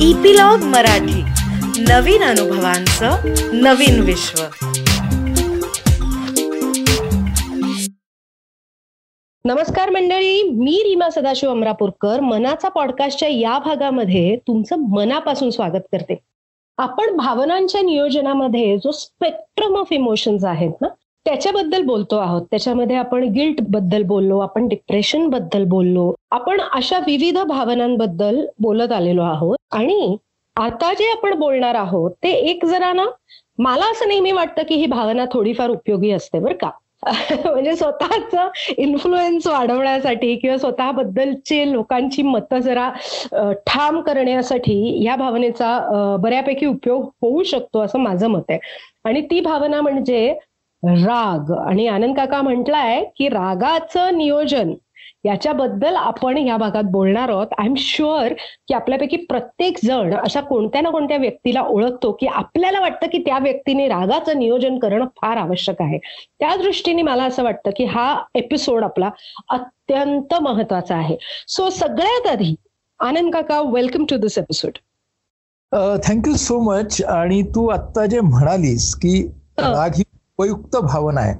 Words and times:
Epilogue 0.00 0.58
Marathi. 0.58 1.22
नवीन 1.82 2.22
अनुभवांचं 2.22 3.10
नवीन 3.52 4.00
विश्व. 4.00 4.42
नमस्कार 9.44 9.90
मंडळी 9.90 10.42
मी 10.42 10.82
रीमा 10.86 11.10
सदाशिव 11.10 11.50
अमरापूरकर. 11.50 12.20
मनाचा 12.20 12.68
पॉडकास्टच्या 12.68 13.28
या 13.28 13.58
भागामध्ये 13.58 14.36
तुमचं 14.36 14.76
मनापासून 14.78 15.50
स्वागत 15.50 15.82
करते. 15.92 16.18
आपण 16.78 17.16
भावनांच्या 17.16 17.82
नियोजनामध्ये 17.82 18.76
जो 18.76 18.90
स्पेक्ट्रम 18.90 19.76
ऑफ 19.76 19.92
इमोशन्स 19.92 20.44
आहेत 20.44 20.72
ना 20.80 20.88
त्याच्याबद्दल 21.26 21.82
बोलतो 21.84 22.16
आहोत. 22.16 22.42
त्याच्यामध्ये 22.50 22.96
आपण 22.96 23.22
गिल्टबद्दल 23.34 24.02
बोललो 24.02 24.38
आपण 24.38 24.68
डिप्रेशनबद्दल 24.68 25.64
बोललो 25.64 26.12
आपण 26.30 26.60
अशा 26.72 26.98
विविध 27.06 27.38
भावनांबद्दल 27.38 28.44
बोलत 28.60 28.92
आलेलो 28.92 29.22
आहोत. 29.22 29.56
आणि 29.72 30.16
आता 30.56 30.92
जे 30.94 31.10
आपण 31.12 31.38
बोलणार 31.38 31.74
आहोत 31.74 32.10
ते 32.22 32.30
एक 32.50 32.64
जरा 32.66 32.92
ना 32.92 33.04
मला 33.58 33.90
असं 33.90 34.08
नेहमी 34.08 34.32
वाटतं 34.32 34.62
की 34.68 34.74
ही 34.74 34.86
भावना 34.86 35.24
थोडीफार 35.32 35.70
उपयोगी 35.70 36.10
असते 36.10 36.38
बरं 36.38 36.54
का. 36.56 36.70
म्हणजे 37.44 37.74
स्वतःच 37.76 38.34
इन्फ्लुएन्स 38.78 39.46
वाढवण्यासाठी 39.46 40.34
किंवा 40.36 40.56
स्वतःबद्दलचे 40.58 41.72
लोकांची 41.72 42.22
मतं 42.22 42.58
जरा 42.58 42.88
ठाम 43.66 44.00
करण्यासाठी 44.00 45.04
या 45.04 45.16
भावनेचा 45.16 46.16
बऱ्यापैकी 46.20 46.66
उपयोग 46.66 47.04
होऊ 47.22 47.42
शकतो 47.42 47.80
असं 47.80 47.98
माझं 47.98 48.28
मत 48.28 48.50
आहे. 48.50 48.58
आणि 49.04 49.20
ती 49.20 49.40
भावना 49.40 49.80
म्हणजे 49.80 50.34
राग. 50.86 51.52
आणि 51.58 51.86
आनंद 51.88 52.16
काका 52.16 52.42
म्हटलाय 52.42 53.04
की 53.16 53.28
रागाचं 53.28 54.16
नियोजन 54.18 54.74
याच्याबद्दल 55.24 55.96
आपण 55.96 56.36
या 56.38 56.56
भागात 56.56 56.84
बोलणार 56.90 57.28
आहोत. 57.28 57.46
आय 57.58 57.66
एम 57.66 57.74
शुअर 57.78 58.32
की 58.68 58.74
आपल्यापैकी 58.74 59.16
प्रत्येक 59.28 59.78
जण 59.84 60.14
अशा 60.14 60.40
कोणत्या 60.40 60.80
ना 60.80 60.90
कोणत्या 60.90 61.16
व्यक्तीला 61.16 61.60
ओळखतो 61.60 62.12
की 62.20 62.26
आपल्याला 62.26 62.80
वाटतं 62.80 63.06
की 63.12 63.18
त्या 63.18 63.38
व्यक्तीने 63.38 63.88
रागाचं 63.88 64.38
नियोजन 64.38 64.78
करणं 64.78 65.06
फार 65.16 65.36
आवश्यक 65.36 65.82
आहे. 65.82 65.98
त्या 66.38 66.54
दृष्टीने 66.56 67.02
मला 67.02 67.24
असं 67.24 67.44
वाटतं 67.44 67.70
की 67.76 67.84
हा 67.84 68.16
एपिसोड 68.34 68.84
आपला 68.84 69.10
अत्यंत 69.50 70.34
महत्त्वाचा 70.42 70.96
आहे. 70.96 71.16
सो 71.48 71.68
सगळ्यात 71.70 72.26
आधी 72.32 72.54
आनंद 73.00 73.32
काका 73.32 73.60
welcome 73.72 74.04
to 74.10 74.16
this 74.16 74.38
episode 74.38 74.78
thank you 76.04 76.34
so 76.36 76.58
much 76.62 77.02
आणि 77.02 77.42
तू 77.54 77.66
आता 77.68 78.06
जे 78.06 78.20
म्हणालीस 78.20 78.94
की 78.94 79.20
राग 79.58 79.96
ही 79.96 80.02
उपयुक्त 80.38 80.76
भावना 80.76 81.20
आहे. 81.20 81.34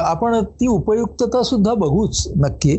आपण 0.00 0.40
ती 0.60 0.66
उपयुक्तता 0.66 1.42
सुद्धा 1.42 1.74
बघूच 1.74 2.26
नक्की. 2.36 2.76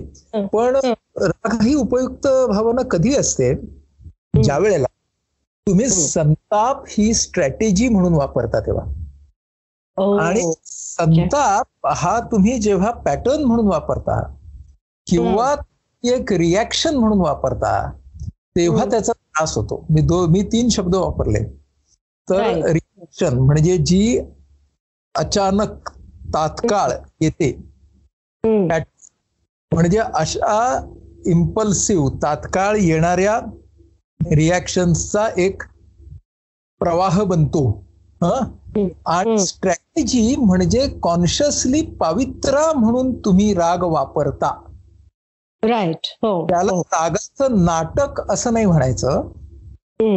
पण 0.53 0.75
राग 1.21 1.61
ही 1.63 1.73
उपयुक्त 1.73 2.27
भावना 2.49 2.81
कधी 2.91 3.15
असते? 3.15 3.53
ज्या 4.43 4.57
वेळेला 4.57 4.87
तुम्ही 5.67 5.87
संताप 5.89 6.83
ही 6.89 7.13
स्ट्रॅटेजी 7.13 7.89
म्हणून 7.89 8.13
वापरता 8.13 8.59
तेव्हा. 8.59 8.85
आणि 10.21 10.51
संताप 10.65 11.87
हा 11.95 12.19
तुम्ही 12.31 12.57
जेव्हा 12.59 12.91
पॅटर्न 13.05 13.43
म्हणून 13.43 13.67
वापरता 13.67 14.21
किंवा 15.07 15.55
एक 16.03 16.33
रिॲक्शन 16.33 16.95
म्हणून 16.95 17.19
वापरता 17.21 17.91
तेव्हा 18.55 18.85
त्याचा 18.85 19.13
त्रास 19.13 19.55
होतो. 19.57 19.85
मी 19.89 20.01
दो 20.01 20.25
मी 20.27 20.41
तीन 20.41 20.69
शब्द 20.69 20.95
वापरले. 20.95 21.43
तर 22.27 22.77
रिॲक्शन 23.17 23.37
म्हणजे 23.39 23.77
जी 23.77 24.19
अचानक 25.15 25.89
तात्काळ 26.33 26.91
येते. 27.21 27.51
म्हणजे 29.71 29.97
अशा 29.97 30.87
इम्पल्सिव्ह 31.25 32.09
तात्काळ 32.23 32.75
येणाऱ्या 32.75 33.39
रिॲक्शनचा 34.19 35.27
एक 35.37 35.63
प्रवाह 36.81 37.23
बनतो. 37.23 37.63
आणि 39.05 39.37
स्ट्रॅटेजी 39.39 40.35
म्हणजे 40.35 40.87
कॉन्शियसली 41.03 41.81
पावित्रा 41.81 42.71
म्हणून 42.73 43.13
तुम्ही 43.19 43.53
राग 43.53 43.83
वापरता. 43.83 44.51
राईट 45.63 46.07
त्याला 46.23 46.81
रागाचं 46.81 47.63
नाटक 47.65 48.21
असं 48.31 48.53
नाही 48.53 48.65
म्हणायचं. 48.65 49.31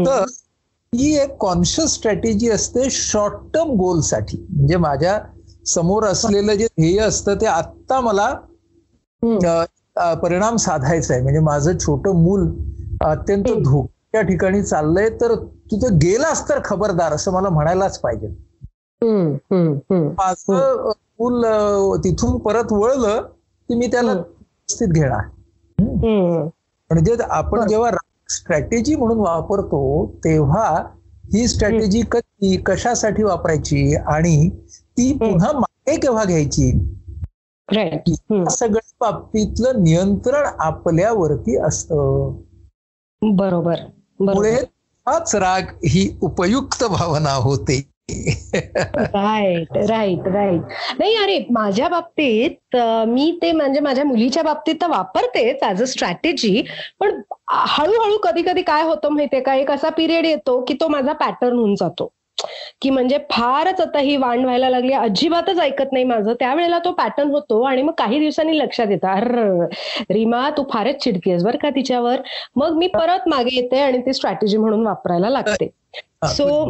तर 0.06 0.25
ही 0.92 1.14
एक 1.16 1.36
कॉन्शियस 1.41 1.92
स्ट्रॅटेजी 1.94 2.48
असते 2.50 2.88
शॉर्ट 2.91 3.34
टर्म 3.54 3.70
गोलसाठी 3.76 4.36
म्हणजे 4.50 4.76
माझ्यासमोर 4.76 6.04
असलेलं 6.04 6.54
जे 6.54 6.66
ध्येय 6.78 6.98
असतं 7.00 7.34
ते 7.41 7.47
आत्ता 7.47 8.00
मला 8.00 8.28
परिणाम 10.22 10.56
साधायचा 10.56 11.14
आहे 11.14 11.22
म्हणजे 11.22 11.41
माझं 11.41 11.78
छोटं 11.78 12.22
मूल 12.22 12.47
अत्यंत 13.04 13.48
धोक्या 13.64 14.22
ठिकाणी 14.22 14.62
चाललंय 14.62 15.08
तर 15.20 15.34
तुझं 15.70 15.98
गेलास 15.98 16.48
तर 16.48 16.58
खबरदार 16.64 17.12
असं 17.12 17.32
मला 17.32 17.48
म्हणायलाच 17.48 17.98
पाहिजे. 18.00 18.28
माझं 19.91 20.91
मूल 21.20 21.44
तिथून 22.04 22.38
परत 22.38 22.72
वळलं 22.72 23.22
की 23.69 23.75
मी 23.75 23.86
त्याला 23.86 24.12
व्यवस्थित 24.12 24.88
घेणार. 24.88 25.25
म्हणजे 26.91 27.16
आपण 27.22 27.66
जेव्हा 27.69 27.91
स्ट्रॅटेजी 28.37 28.97
म्हणून 28.97 29.19
वापरतो 29.19 30.06
तेव्हा 30.25 30.84
ही 31.34 31.48
स्ट्रॅटेजी 31.48 32.03
कधी 32.12 32.56
कशासाठी 32.56 33.22
वापरायची 33.22 33.97
आणि 33.97 34.50
ती 34.75 35.12
पुन्हा 35.12 35.53
मागे 35.53 35.97
केव्हा 35.97 36.25
घ्यायची? 36.25 36.94
सगळ्या 38.50 39.10
बाबतीतलं 39.10 39.72
नियंत्रण 39.82 40.47
आपल्यावरती 40.59 41.56
असत. 41.56 41.93
बरोबर. 43.22 43.75
मुळे 44.20 44.56
हाच 45.06 45.34
राग 45.34 45.62
ही 45.62 46.19
उपयुक्त 46.22 46.84
भावना 46.84 47.32
होते. 47.32 47.91
राईट 48.94 49.76
राईट 49.88 50.26
राईट 50.28 50.60
नाही 50.98 51.14
अरे 51.16 51.38
माझ्या 51.50 51.88
बाबतीत 51.88 52.76
मी 53.08 53.30
ते 53.42 53.52
म्हणजे 53.52 53.80
माझ्या 53.80 54.04
मुलीच्या 54.04 54.42
बाबतीत 54.42 54.74
तर 54.82 54.88
वापरतेच 54.90 55.62
ऍज 55.64 55.82
अ 55.82 55.86
स्ट्रॅटेजी 55.86 56.62
पण 57.00 57.20
हळूहळू 57.50 58.18
कधी 58.24 58.42
कधी 58.42 58.62
काय 58.62 58.82
होतं 58.82 59.12
माहितीये 59.12 59.42
का? 59.42 59.54
एक 59.54 59.70
असा 59.70 59.88
पिरियड 59.96 60.26
येतो 60.26 60.60
की 60.68 60.74
तो 60.80 60.88
माझा 60.88 61.12
पॅटर्न 61.12 61.56
होऊन 61.58 61.74
जातो. 61.74 62.12
की 62.82 62.90
म्हणजे 62.90 63.18
फारच 63.30 63.80
आता 63.80 63.98
ही 63.98 64.16
वाण 64.16 64.42
व्हायला 64.44 64.69
लागली 64.70 64.92
अजिबातच 64.92 65.58
ऐकत 65.60 65.92
नाही 65.92 66.04
माझं. 66.04 66.32
त्यावेळेला 66.40 66.78
तो 66.84 66.92
पॅटर्न 66.92 67.30
होतो 67.30 67.60
आणि 67.62 67.82
मग 67.82 67.92
काही 67.98 68.19
दिवसांनी 68.19 68.58
लक्षात 68.58 68.86
येतं 68.90 69.08
अर 69.08 69.28
रीमा 70.12 70.48
तू 70.56 70.64
फारच 70.72 71.02
चिडकीस 71.04 71.44
बर 71.44 71.56
का 71.56 71.70
तिच्यावर. 71.70 72.20
मग 72.56 72.76
मी 72.78 72.86
परत 72.94 73.28
मागे 73.28 73.54
येते 73.56 73.80
आणि 73.80 73.98
ती 74.06 74.12
स्ट्रॅटेजी 74.12 74.56
म्हणून 74.56 74.86
वापरायला 74.86 75.30
लागते. 75.30 75.69
सो 76.26 76.69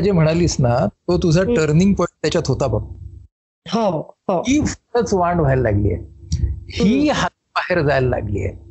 जे 0.00 0.12
म्हणालीस 0.12 0.56
ना 0.60 0.86
तो 0.86 1.18
तुझा 1.18 1.42
टर्निंग 1.42 1.94
पॉइंट 1.94 2.18
त्याच्यात 2.22 2.48
होता 2.48 2.66
बघ. 2.66 2.82
हो, 3.68 4.14
हो. 4.28 4.40
ही 4.40 4.66
फारच 4.66 5.14
वांड 5.14 5.40
व्हायला 5.40 5.62
लागली 5.62 5.92
आहे 5.92 6.04
ही 6.70 7.08
हात 7.08 7.30
बाहेर 7.30 7.82
जायला 7.82 8.08
लागली 8.08 8.44
आहे 8.44 8.68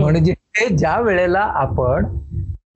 म्हणजे 0.00 0.34
ज्या 0.76 1.00
वेळेला 1.00 1.40
आपण 1.40 2.18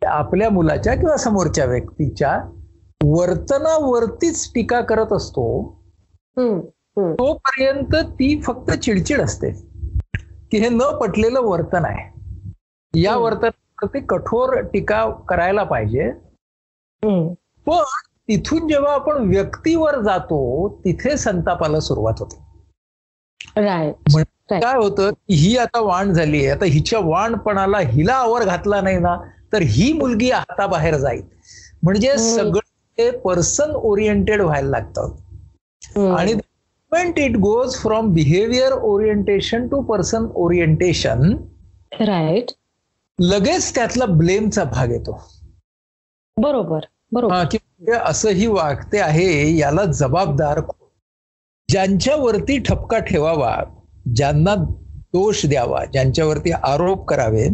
आपल्या 0.07 0.51
मुलाच्या 0.51 0.95
किंवा 0.95 1.17
समोरच्या 1.17 1.65
व्यक्तीच्या 1.65 2.43
वर्तनावरतीच 3.05 4.53
टीका 4.55 4.81
करत 4.81 5.13
असतो 5.13 5.77
तोपर्यंत 6.97 7.95
ती 7.95 8.43
फक्त 8.43 8.71
चिडचिड 8.73 9.21
असते. 9.21 9.51
की 10.51 10.59
हे 10.59 10.69
न 10.69 10.83
पटलेलं 11.01 11.41
वर्तन 11.41 11.85
आहे. 11.85 12.15
या 12.95 13.17
वर्तनावरती 13.17 14.01
कठोर 14.01 14.61
टीका 14.61 15.11
करायला 15.29 15.63
पाहिजे. 15.63 16.13
पण 17.67 17.83
तिथून 18.29 18.69
जेव्हा 18.69 18.93
आपण 18.95 19.29
व्यक्तीवर 19.29 20.01
जातो 20.03 20.69
तिथे 20.85 21.17
संतापाला 21.17 21.81
सुरुवात 21.81 22.21
होते. 22.21 22.43
काय 24.51 24.77
होतं 24.77 25.11
ही 25.31 25.57
आता 25.57 25.81
वाण 25.81 26.13
झाली 26.13 26.47
आता 26.47 26.65
हिच्या 26.65 26.99
वाणपणाला 27.05 27.79
हिला 27.79 28.15
आवर 28.15 28.45
घातला 28.45 28.81
नाही 28.81 28.99
ना 28.99 29.17
तर 29.53 29.63
ही 29.63 29.93
मुलगी 29.93 30.31
हाताबाहेर 30.31 30.97
जाईल. 30.97 31.23
म्हणजे 31.83 32.17
सगळं 32.19 33.19
पर्सन 33.19 33.71
ओरिएंटेड 33.75 34.41
व्हायला 34.41 34.69
लागतात 34.71 35.99
आणि 36.17 36.33
it 37.17 37.37
goes 37.37 37.77
from 37.77 38.13
behaviour 38.15 38.73
orientation 38.73 39.67
to 39.69 39.81
person 39.83 40.27
orientation 40.35 41.35
right 42.01 42.51
लगेच 43.19 43.75
त्यातला 43.75 44.07
ब्लेमचा 44.07 44.65
भाग 44.65 44.91
येतो. 44.91 45.21
बरोबर. 46.37 46.85
की 47.45 47.59
म्हणजे 47.63 47.93
असंही 48.05 48.47
वागते 48.47 48.99
आहे 48.99 49.57
याला 49.57 49.85
जबाबदार 49.85 50.61
ज्यांच्यावरती 51.69 52.59
ठपका 52.59 52.99
ठेवावा 52.99 53.57
ज्यांना 54.15 54.55
दोष 54.93 55.47
द्यावा 55.47 55.85
ज्यांच्यावरती 55.85 56.51
आरोप 56.53 57.05
करावे 57.05 57.49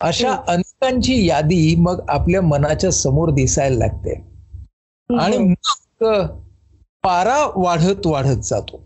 अशा 0.00 0.36
अनेकांची 0.48 1.26
यादी 1.26 1.74
मग 1.78 2.04
आपल्या 2.08 2.42
मनाच्या 2.42 2.92
समोर 2.92 3.30
दिसायला 3.30 3.76
लागते. 3.76 4.14
आणि 5.20 5.38
मग 5.38 6.26
पारा 7.02 7.52
वाढत 7.54 8.06
वाढत 8.06 8.40
जातो. 8.42 8.76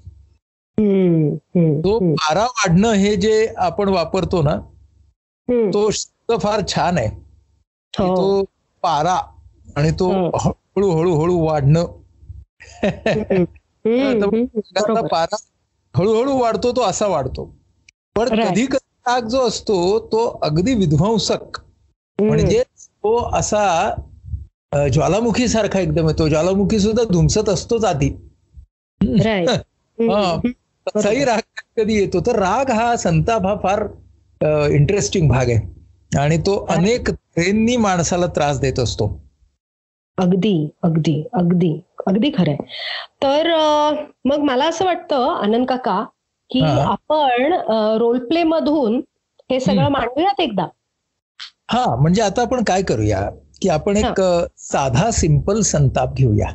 तो 1.85 2.15
पारा 2.15 2.45
वाढणं 2.45 2.93
हे 2.93 3.17
जे 3.17 3.49
आपण 3.57 3.89
वापरतो 3.89 4.43
ना 4.43 4.57
तो 5.51 5.91
शब्द 5.91 6.41
फार 6.41 6.61
छान 6.69 6.99
आहे. 6.99 7.09
हो. 7.99 8.17
तो 8.17 8.43
पारा 8.83 9.19
आणि 9.77 9.91
तो 9.91 10.11
हं. 10.11 10.31
हळू 10.41 10.91
हळू 10.91 11.21
हळू 11.21 11.39
वाढणं. 11.39 11.85
पारा 15.09 15.37
हळूहळू 15.97 16.39
वाढतो 16.39 16.73
तो 16.73 16.83
असा 16.83 17.07
वाढतो. 17.07 17.55
पण. 18.17 18.29
कधी 18.45 18.67
कधी 18.67 19.01
राग 19.07 19.29
जो 19.29 19.47
असतो 19.49 19.99
तो 19.99 20.41
अगदी 20.43 20.75
विध्वंसक. 20.75 21.59
म्हणजे 22.19 22.63
तो 22.81 23.31
असा 23.35 23.95
ज्वालामुखी 24.93 25.49
सारखा 25.49 25.81
एकदम 25.81 26.09
येतो. 26.09 26.29
ज्वालामुखी 26.29 26.79
सुद्धा 26.79 27.03
धुमसत 27.13 27.49
असतोच 27.49 27.85
आधी. 27.85 28.11
तसाही 30.89 31.25
राग 31.25 31.41
कधी 31.77 31.95
येतो. 31.95 32.21
तर 32.21 32.37
राग 32.39 32.71
हा 32.71 32.97
संताप 32.97 33.47
हा 33.47 33.57
फार 33.63 33.87
इंटरेस्टिंग 34.69 35.29
भाग 35.29 35.51
आहे. 35.51 35.61
आणि 36.19 36.39
तो 36.39 36.67
अनेक 36.71 37.11
तऱ्हेंनी 37.11 37.77
माणसाला 37.77 38.27
त्रास 38.27 38.61
देत 38.61 38.79
असतो. 38.79 39.22
अगदी 40.19 40.55
अगदी 40.83 41.23
अगदी 41.33 41.73
अगदी 42.07 42.31
खरंय 42.31 42.57
तर 43.23 43.49
मग 44.25 44.39
मला 44.39 44.65
असं 44.65 44.85
वाटतं 44.85 45.29
आनंद 45.35 45.67
काका 45.67 46.03
की. 46.51 46.61
आपण 46.61 47.53
रोल 47.99 48.19
प्ले 48.19 48.43
मधून 48.43 49.01
हे 49.51 49.61
सगळं. 49.61 49.89
मांडूयात 49.89 50.41
एकदा 50.41 50.67
हा 51.71 51.85
म्हणजे 51.97 52.23
आता 52.23 52.43
आपण 52.43 52.63
काय 52.65 52.83
करूया 52.83 53.29
की 53.63 53.69
आपण 53.69 53.97
एक 53.97 54.21
साधा 54.59 55.11
सिंपल 55.11 55.61
संताप 55.61 56.15
घेऊया 56.15 56.49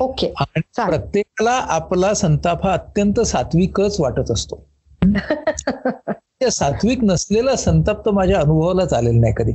ओके 0.00 0.32
आणि. 0.36 0.60
प्रत्येकाला 0.76 1.52
आपला 1.68 2.14
संताप 2.14 2.66
हा 2.66 2.72
अत्यंत 2.72 3.20
सात्विकच 3.20 4.00
वाटत 4.00 4.30
असतो 4.30 4.64
सात्विक 6.50 7.04
नसलेला 7.04 7.54
संताप 7.56 8.04
तर 8.06 8.10
माझ्या 8.10 8.40
अनुभवाला 8.40 8.84
चालेल 8.86 9.20
नाही 9.20 9.32
कधी. 9.36 9.52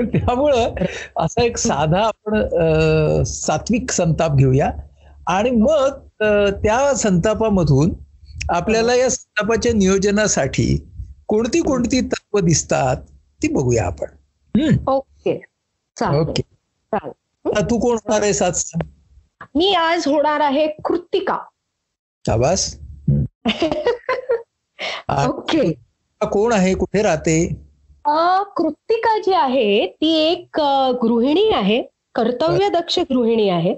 त्यामुळं 0.00 0.74
असा 1.16 1.42
एक 1.44 1.56
साधा 1.56 2.00
आपण 2.00 2.42
सात्विक 3.22 3.90
संताप 3.90 4.34
घेऊया. 4.34 4.70
आणि 5.26 5.50
मग 5.50 5.88
त्या 6.62 6.94
संतापामधून 6.94 7.92
आपल्याला 8.48 8.94
या 8.94 9.10
संतापाच्या 9.10 9.72
नियोजनासाठी 9.72 10.90
कोणती 11.26 11.60
कोणती 11.60 12.00
तत्व 12.00 12.38
दिसतात 12.38 12.96
ती 13.42 13.48
बघूया 13.48 13.86
आपण. 13.86 14.06
ओके. 14.86 15.44
ओके. 16.02 16.42
तू 17.46 17.78
कोण 17.78 17.94
होणार 17.94 18.22
आहेस 18.22 18.42
आज 18.42 18.70
मी 19.54 19.74
आज 19.74 20.06
होणार 20.06 20.40
आहे 20.40 20.66
कृतिका. 20.66 21.38
शाबास. 22.26 22.78
ओके. 25.28 25.72
कोण 26.30 26.52
आहे? 26.52 26.74
कुठे 26.74 27.02
राहते? 27.02 27.64
कृतिका 28.56 29.16
जी 29.18 29.32
आहे 29.32 29.86
ती 29.86 30.12
एक 30.20 30.60
गृहिणी 31.02 31.48
आहे 31.54 31.82
कर्तव्यदक्ष 32.14 32.98
गृहिणी 33.10 33.48
आहे. 33.48 33.74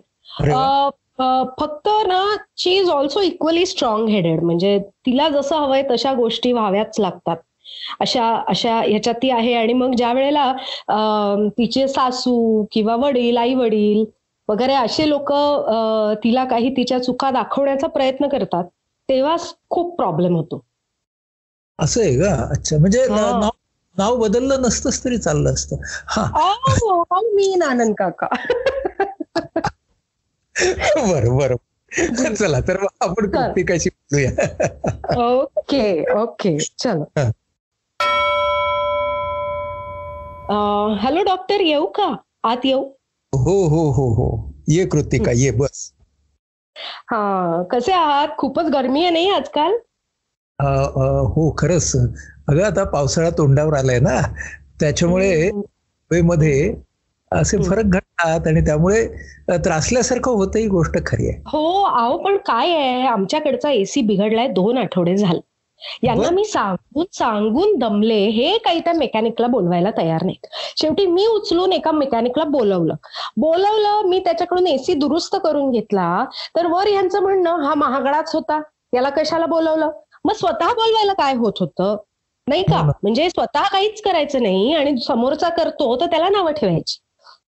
फक्त 1.59 1.89
ना 2.07 2.21
she 2.59 2.71
is 2.79 2.89
also 2.91 3.21
equally 3.21 3.65
strong 3.67 4.09
headed 4.09 4.43
म्हणजे 4.43 4.79
तिला 5.07 5.29
जसं 5.29 5.57
हवंय 5.57 5.83
तशा 5.91 6.13
गोष्टी 6.15 6.53
व्हाव्याच 6.53 7.01
लागतात. 7.01 7.37
अशा 8.01 8.35
अशा 8.49 8.75
ह्याच्यात 8.81 9.15
ती 9.15 9.31
आहे 9.31 9.55
आणि 9.55 9.73
मग 9.73 9.95
ज्या 9.95 10.13
वेळेला 10.13 10.53
तिचे 11.59 11.87
सासू 11.89 12.65
किंवा 12.73 12.97
वडील 12.97 13.37
आई 13.37 13.55
वडील 13.55 14.05
वगैरे 14.49 14.75
असे 14.75 15.09
लोक 15.09 15.33
तिला 16.25 16.45
काही 16.45 16.71
तिच्या 16.77 16.99
चुका 17.03 17.31
दाखवण्याचा 17.31 17.87
प्रयत्न 17.87 18.29
करतात 18.29 18.65
तेव्हा 19.09 19.37
खूप 19.71 19.97
प्रॉब्लेम 19.97 20.37
होतो. 20.37 20.63
असं 21.79 22.01
आहे 22.01 22.19
का? 22.19 22.35
अच्छा 22.51 22.79
म्हणजे. 22.79 23.07
नाव 23.99 24.17
बदललं 24.17 24.63
नसतंच 24.63 25.05
तरी 25.05 25.19
चाललं 25.19 25.53
असतं. 25.53 25.77
हा. 25.85 26.25
मी 27.35 27.55
नानन 27.57 27.93
काका. 27.93 28.27
बरं 30.97 31.37
बरं. 31.37 31.57
चला 32.35 32.61
तर 32.61 32.77
आपण. 33.01 33.27
कृतिकाशी 33.27 33.89
बोलूया? 33.89 34.31
Okay 35.29 36.15
okay. 36.23 36.59
चलो. 36.59 37.05
हॅलो 40.95 41.23
डॉक्टर 41.23 41.61
येऊ 41.61 41.87
का? 41.87 42.15
आत 42.45 42.65
येऊ? 42.65 42.83
हो 43.33 43.67
हो 43.69 43.91
हो 43.91 44.09
हो. 44.15 44.29
ये 44.69 44.85
कृतिका 44.87 45.33
ये 45.35 45.51
बस. 45.51 45.93
हा 47.11 47.63
कसे 47.63 47.93
आहात? 47.93 48.29
खूपच 48.39 48.65
गरमी 48.65 49.03
आहे 49.03 49.11
नाही 49.11 49.31
आजकाल? 49.31 49.73
हो 51.35 51.51
खरंच. 51.59 51.97
अगं 52.49 52.63
आता 52.63 52.85
पावसाळा 52.85 53.31
तोंडावर 53.31 53.75
आलाय 53.75 53.99
ना. 53.99 54.21
त्याच्यामुळे 54.81 55.49
हवेमध्ये 55.49 56.75
असे. 57.33 57.59
फरक 57.63 57.85
घडतात 57.85 58.47
आणि 58.47 58.61
त्यामुळे 58.61 59.09
त्रासल्यासारखं 59.49 60.31
होतं 60.31 60.59
ही 60.59 60.67
गोष्ट 60.67 61.07
खरी 61.07 61.29
आहे. 61.29 61.43
हो 61.47 61.83
अहो 61.83 62.17
पण 62.19 62.37
काय 62.37 62.71
आहे? 62.71 63.07
आमच्याकडचा 63.07 63.71
एसी 63.71 64.01
बिघडलाय 64.01 64.49
दोन 64.49 64.79
आठवडे 64.79 65.17
झाले. 65.17 65.41
यांना. 66.03 66.31
मी 66.31 66.45
सांगून 66.45 67.05
सांगून 67.13 67.79
दमले 67.79 68.29
हे 68.29 68.59
काही 68.59 68.81
त्या 68.81 68.93
मेकॅनिकला 68.93 69.47
बोलवायला 69.47 69.91
तयार 69.91 70.23
नाहीत. 70.23 70.47
शेवटी 70.77 71.07
मी 71.07 71.27
उचलून 71.27 71.73
एका 71.73 71.91
मेकॅनिकला 71.91 72.45
बोलवलं. 72.45 72.95
बोलवलं 73.37 74.09
मी 74.09 74.19
त्याच्याकडून 74.19 74.67
एसी 74.67 74.95
दुरुस्त 74.95 75.37
करून 75.43 75.71
घेतला. 75.71 76.25
तर 76.57 76.67
वर 76.67 76.87
यांचं 76.87 77.21
म्हणणं 77.21 77.63
हा 77.63 77.75
महागडाच 77.75 78.31
होता. 78.35 78.63
याला 78.95 79.11
कशाला 79.11 79.47
बोलवलं? 79.47 79.91
मग 80.25 80.33
स्वतः 80.33 80.67
बोलवायला 80.67 81.13
काय 81.13 81.35
होत 81.35 81.53
होतं? 81.61 81.97
नाही 82.49 82.63
का? 82.63 82.77
हो. 82.77 82.93
म्हणजे 83.03 83.31
स्वतः 83.31 83.63
काहीच 83.63 84.03
करायचं 84.03 84.43
नाही 84.43 84.75
आणि 84.75 85.01
समोरचा 85.01 85.49
करतो 85.49 86.01
तर 86.01 86.07
त्याला 86.07 86.29
नावं 86.29 86.53
ठेवायची. 86.53 86.99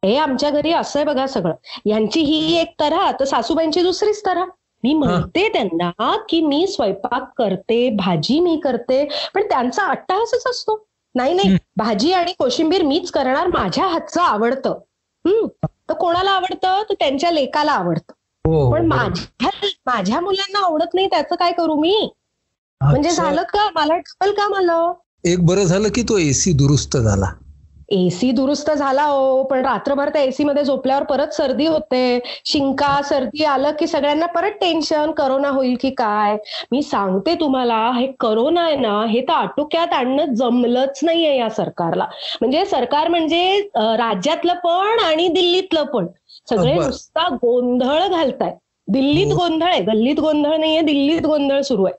हे 0.05 0.17
आमच्या 0.17 0.51
घरी 0.51 0.73
असं 0.73 0.99
आहे 0.99 1.07
बघा 1.07 1.27
सगळं. 1.27 1.55
यांची 1.87 2.21
ही 2.21 2.57
एक 2.61 2.73
तऱ्हा 2.81 3.13
तर 3.21 3.25
सासूबाईंची 3.25 3.83
दुसरीच 3.83 4.23
तऱ्हा 4.27 4.45
मी 4.85 4.95
म्हणते 4.95 5.49
त्यांना 5.49 6.17
की 6.29 6.41
मी 6.41 6.67
स्वयंपाक 6.67 7.31
करते 7.37 7.91
भाजी 7.91 8.41
मी 8.41 8.61
करते 8.65 9.09
पण 9.35 9.43
त्यांचा 9.43 9.85
अट्टाहासच 9.85 10.47
असतो. 10.47 10.87
नाही 11.15 11.35
नाही. 11.35 11.57
भाजी 11.77 12.13
आणि 12.13 12.33
कोशिंबीर 12.33 12.83
मीच 12.83 13.11
करणार 13.11 13.47
माझ्या 13.47 13.87
हातचं 13.87 14.21
आवडतं. 14.21 14.79
हम्म. 15.25 15.47
तर 15.89 15.95
कोणाला 15.95 16.31
आवडतं? 16.31 16.83
तर 16.89 16.95
त्यांच्या 16.95 17.31
लेकाला 17.31 17.73
आवडतं. 17.73 18.13
हो 18.45 18.73
पण. 18.73 18.87
माझ्या 18.87 19.51
माझ्या 19.87 20.21
मुलांना 20.21 20.67
आवडत 20.67 20.95
नाही 20.95 21.07
त्याचं 21.07 21.35
काय 21.35 21.53
करू 21.53 21.75
मी? 21.75 22.11
म्हणजे. 22.81 23.11
झालं 23.11 23.43
का? 23.43 23.69
मला 23.75 23.97
डबल 23.97 24.33
काम 24.33 24.55
आलं. 24.55 24.93
एक 25.25 25.45
बरं 25.47 25.65
झालं 25.65 25.89
की 25.89 26.03
तो 26.03 26.19
एसी 26.19 26.53
दुरुस्त 26.53 26.97
झाला. 26.97 27.33
एसी 27.93 28.31
दुरुस्त 28.33 28.71
झाला 28.71 29.03
हो 29.03 29.43
पण 29.43 29.65
रात्रभर 29.65 30.09
त्या 30.09 30.23
एसी 30.23 30.45
मध्ये 30.45 30.65
झोपल्यावर 30.65 31.03
परत 31.03 31.33
सर्दी 31.33 31.67
होते. 31.67 32.19
शिंका 32.45 33.01
सर्दी 33.03 33.45
आलं 33.45 33.71
की 33.79 33.87
सगळ्यांना 33.87 34.27
परत 34.27 34.59
टेन्शन 34.61 35.11
करोना 35.11 35.49
होईल 35.49 35.77
की 35.81 35.91
काय? 35.91 36.37
मी 36.73 36.83
सांगते 36.83 37.35
तुम्हाला 37.35 37.79
हे 37.97 38.07
करोना 38.21 38.65
आहे 38.65 38.77
ना 38.77 39.01
हे 39.09 39.21
तर 39.21 39.33
आटोक्यात 39.33 39.93
आणणं 39.93 40.35
जमलंच 40.35 41.01
नाहीये 41.03 41.37
या 41.39 41.49
सरकारला. 41.51 42.07
म्हणजे 42.41 42.65
सरकार 42.67 43.09
म्हणजे 43.09 43.61
राज्यातलं 43.77 44.55
पण 44.55 44.99
आणि 45.05 45.29
दिल्लीतलं 45.29 45.85
पण. 45.85 46.07
सगळे. 46.49 46.75
नुसता 46.75 47.29
गोंधळ 47.35 48.07
घालताय. 48.09 48.55
दिल्लीत 48.89 49.33
हो. 49.33 49.39
गोंधळ 49.39 49.69
आहे. 49.69 49.81
गल्लीत 49.83 50.21
गोंधळ 50.21 50.57
नाहीये 50.57 50.81
दिल्लीत 50.81 51.27
गोंधळ 51.27 51.61
सुरू 51.61 51.85
आहे. 51.85 51.95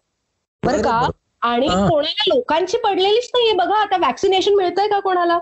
बरं 0.66 0.82
का. 0.82 1.10
आणि. 1.42 1.68
कोणाला 1.68 2.24
लोकांची 2.28 2.78
पडलेलीच 2.78 3.30
नाहीये 3.34 3.54
बघा. 3.54 3.76
आता 3.76 3.98
वॅक्सिनेशन 3.98 4.54
मिळतंय 4.54 4.88
का 4.88 5.00
कोणाला? 5.00 5.40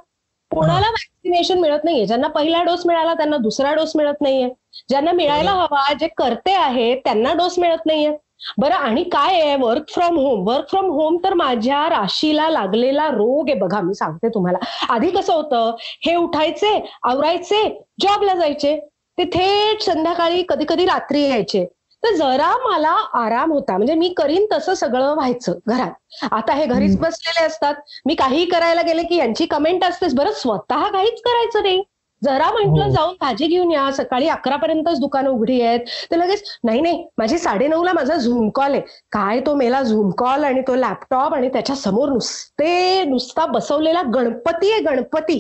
कोणाला 0.52 0.88
वॅक्सिनेशन 0.88 1.60
मिळत 1.60 1.80
नाहीये? 1.84 2.06
ज्यांना 2.06 2.28
पहिला 2.28 2.64
डोस 2.64 2.86
मिळाला 2.86 3.14
त्यांना 3.14 3.38
दुसरा 3.38 3.74
डोस 3.74 3.92
मिळत 3.96 4.22
नाहीये. 4.22 4.50
ज्यांना 4.90 5.12
मिळायला 5.12 5.52
हवा 5.52 5.94
जे 5.94 6.08
करते 6.08 6.52
आहेत 6.52 6.98
त्यांना 6.98 7.34
डोस 7.34 7.60
मिळत 7.60 7.86
नाहीये. 7.86 8.12
बरं 8.58 8.74
आणि 8.74 9.04
काय 9.04 9.42
आहे? 9.42 9.56
Work 9.56 9.84
from 9.90 10.18
home 10.18 10.48
work 10.48 10.70
from 10.70 10.86
home 10.86 11.18
तर 11.24 11.34
माझ्या 11.34 11.90
राशीला 11.90 12.50
लागलेला 12.50 13.08
रोग 13.08 13.50
आहे 13.50 13.60
बघा. 13.60 13.82
मी 13.82 13.94
सांगते 13.94 14.30
तुम्हाला. 14.30 14.58
आधी 14.90 15.10
कसं 15.10 15.34
होतं? 15.34 15.76
हे 15.80 16.16
उठायचे 16.16 16.90
आवरायचे 17.04 17.84
जॉबला 18.02 18.34
जायचे. 18.34 18.80
ते 19.18 19.24
थेट 19.24 19.82
संध्याकाळी 19.82 20.44
कधी 20.50 20.66
कधी 20.70 20.86
रात्री 20.86 21.22
यायचे. 21.22 21.66
तर 22.04 22.16
जरा 22.16 22.52
मला 22.60 22.90
आराम 23.16 23.52
होता. 23.52 23.78
म्हणजे 23.78 23.94
मी 23.96 24.10
करीन 24.18 24.46
तसं 24.52 24.74
सगळं 24.74 25.14
व्हायचं 25.14 25.58
घरात. 25.68 25.92
आता 26.32 26.54
हे 26.54 26.66
घरीच. 26.66 26.98
बसलेले 27.00 27.46
असतात. 27.46 27.76
मी 28.06 28.16
काहीही 28.16 28.46
करायला 28.46 28.82
गेले 28.82 29.04
की 29.04 29.16
यांची 29.16 29.46
कमेंट 29.46 29.84
असतेच. 29.84 30.16
बरं 30.16 30.32
स्वतः 30.32 30.88
काहीच 30.90 31.22
करायचं 31.22 31.64
नाही. 31.64 31.84
जरा 32.22 32.50
म्हंटल 32.52 32.82
हो. 32.82 32.90
जाऊन 32.90 33.16
भाजी 33.22 33.48
घेऊन 33.48 33.72
या. 33.72 33.90
सकाळी 33.92 34.28
अकरा 34.28 34.56
पर्यंतच 34.56 35.00
दुकानं 35.00 35.30
उघडी 35.30 35.62
आहेत. 35.62 35.80
तर 36.12 36.18
लगेच 36.18 36.44
नाही 36.64 36.82
नाही. 36.82 37.04
माझी 37.18 37.38
साडे 37.38 37.68
ला 37.70 37.94
माझा 37.94 38.16
झूम 38.16 38.50
कॉल 38.50 38.72
आहे. 38.72 38.82
काय 39.12 39.40
तो 39.40 39.56
मेला 39.56 39.82
झूम 39.84 40.10
कॉल 40.18 40.44
आणि 40.44 40.62
तो 40.62 40.76
लॅपटॉप 40.76 41.34
आणि 41.34 41.50
त्याच्यासमोर 41.50 42.10
नुसते 42.10 43.04
नुसता 43.04 43.46
बसवलेला 43.46 44.02
गणपती 44.14 44.72
आहे 44.72 44.82
गणपती. 44.82 45.40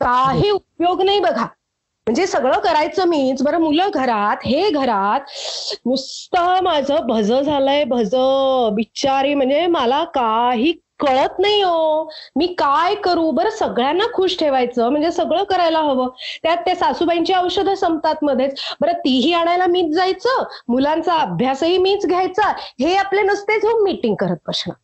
काही 0.00 0.50
उपयोग 0.50 1.02
नाही 1.02 1.20
बघा. 1.20 1.46
म्हणजे 2.06 2.26
सगळं 2.26 2.58
करायचं 2.60 3.08
मीच 3.08 3.42
बरं 3.42 3.58
मुलं 3.60 3.88
घरात 3.94 4.36
हे 4.44 4.68
घरात 4.70 5.20
नुसतं 5.86 6.62
माझं 6.62 7.06
भज 7.06 7.32
झालंय 7.32 7.84
भज 7.84 8.14
बिचारी 8.74 9.34
म्हणजे 9.34 9.66
मला 9.66 10.02
काही 10.04 10.72
कळत 11.00 11.38
नाही 11.38 11.60
हो. 11.62 12.08
मी 12.36 12.46
काय 12.58 12.94
करू? 12.94 13.30
बरं 13.30 13.50
सगळ्यांना 13.50 14.04
खुश 14.14 14.36
ठेवायचं 14.38 14.88
म्हणजे 14.88 15.10
सगळं 15.12 15.44
करायला 15.44 15.78
हवं. 15.80 16.08
त्यात 16.42 16.56
त्या 16.56 16.74
सासूबाईंची 16.76 17.34
औषधं 17.34 17.74
संपतात 17.74 18.24
मध्येच. 18.24 18.60
बरं 18.80 18.92
तीही 19.04 19.32
आणायला 19.32 19.66
मीच 19.66 19.94
जायचं 19.94 20.42
मुलांचा 20.68 21.14
अभ्यासही 21.16 21.78
मीच 21.78 22.06
घ्यायचा 22.06 22.50
हे 22.80 22.94
आपले 22.96 23.22
नुसते 23.22 23.58
झूम 23.60 23.82
मीटिंग 23.84 24.14
करत 24.14 24.36
बसणं. 24.48 24.74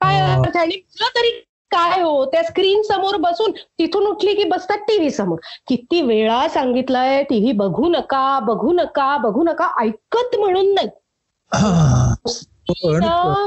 काय 0.00 0.20
हा. 0.20 0.32
अर्थ 0.34 0.56
आणि 0.56 0.76
मुलं 0.76 1.16
तरी 1.16 1.30
काय 1.70 2.00
हो? 2.00 2.24
त्या 2.24 2.42
स्क्रीन 2.42 2.82
समोर 2.82 3.16
बसून 3.16 3.50
तिथून 3.78 4.06
उठली 4.06 4.34
की 4.34 4.44
बसतात 4.44 4.78
टीव्ही 4.78 5.10
समोर. 5.10 5.38
किती 5.68 6.00
वेळा 6.02 6.48
सांगितलंय 6.48 7.22
टीव्ही 7.22 7.52
बघू 7.52 7.88
नका 7.88 8.38
बघू 8.38 8.72
नका 8.72 9.16
बघू 9.16 9.42
नका 9.42 9.68
ऐकत 9.80 10.36
म्हणून 10.38 10.74
नाही. 10.74 10.88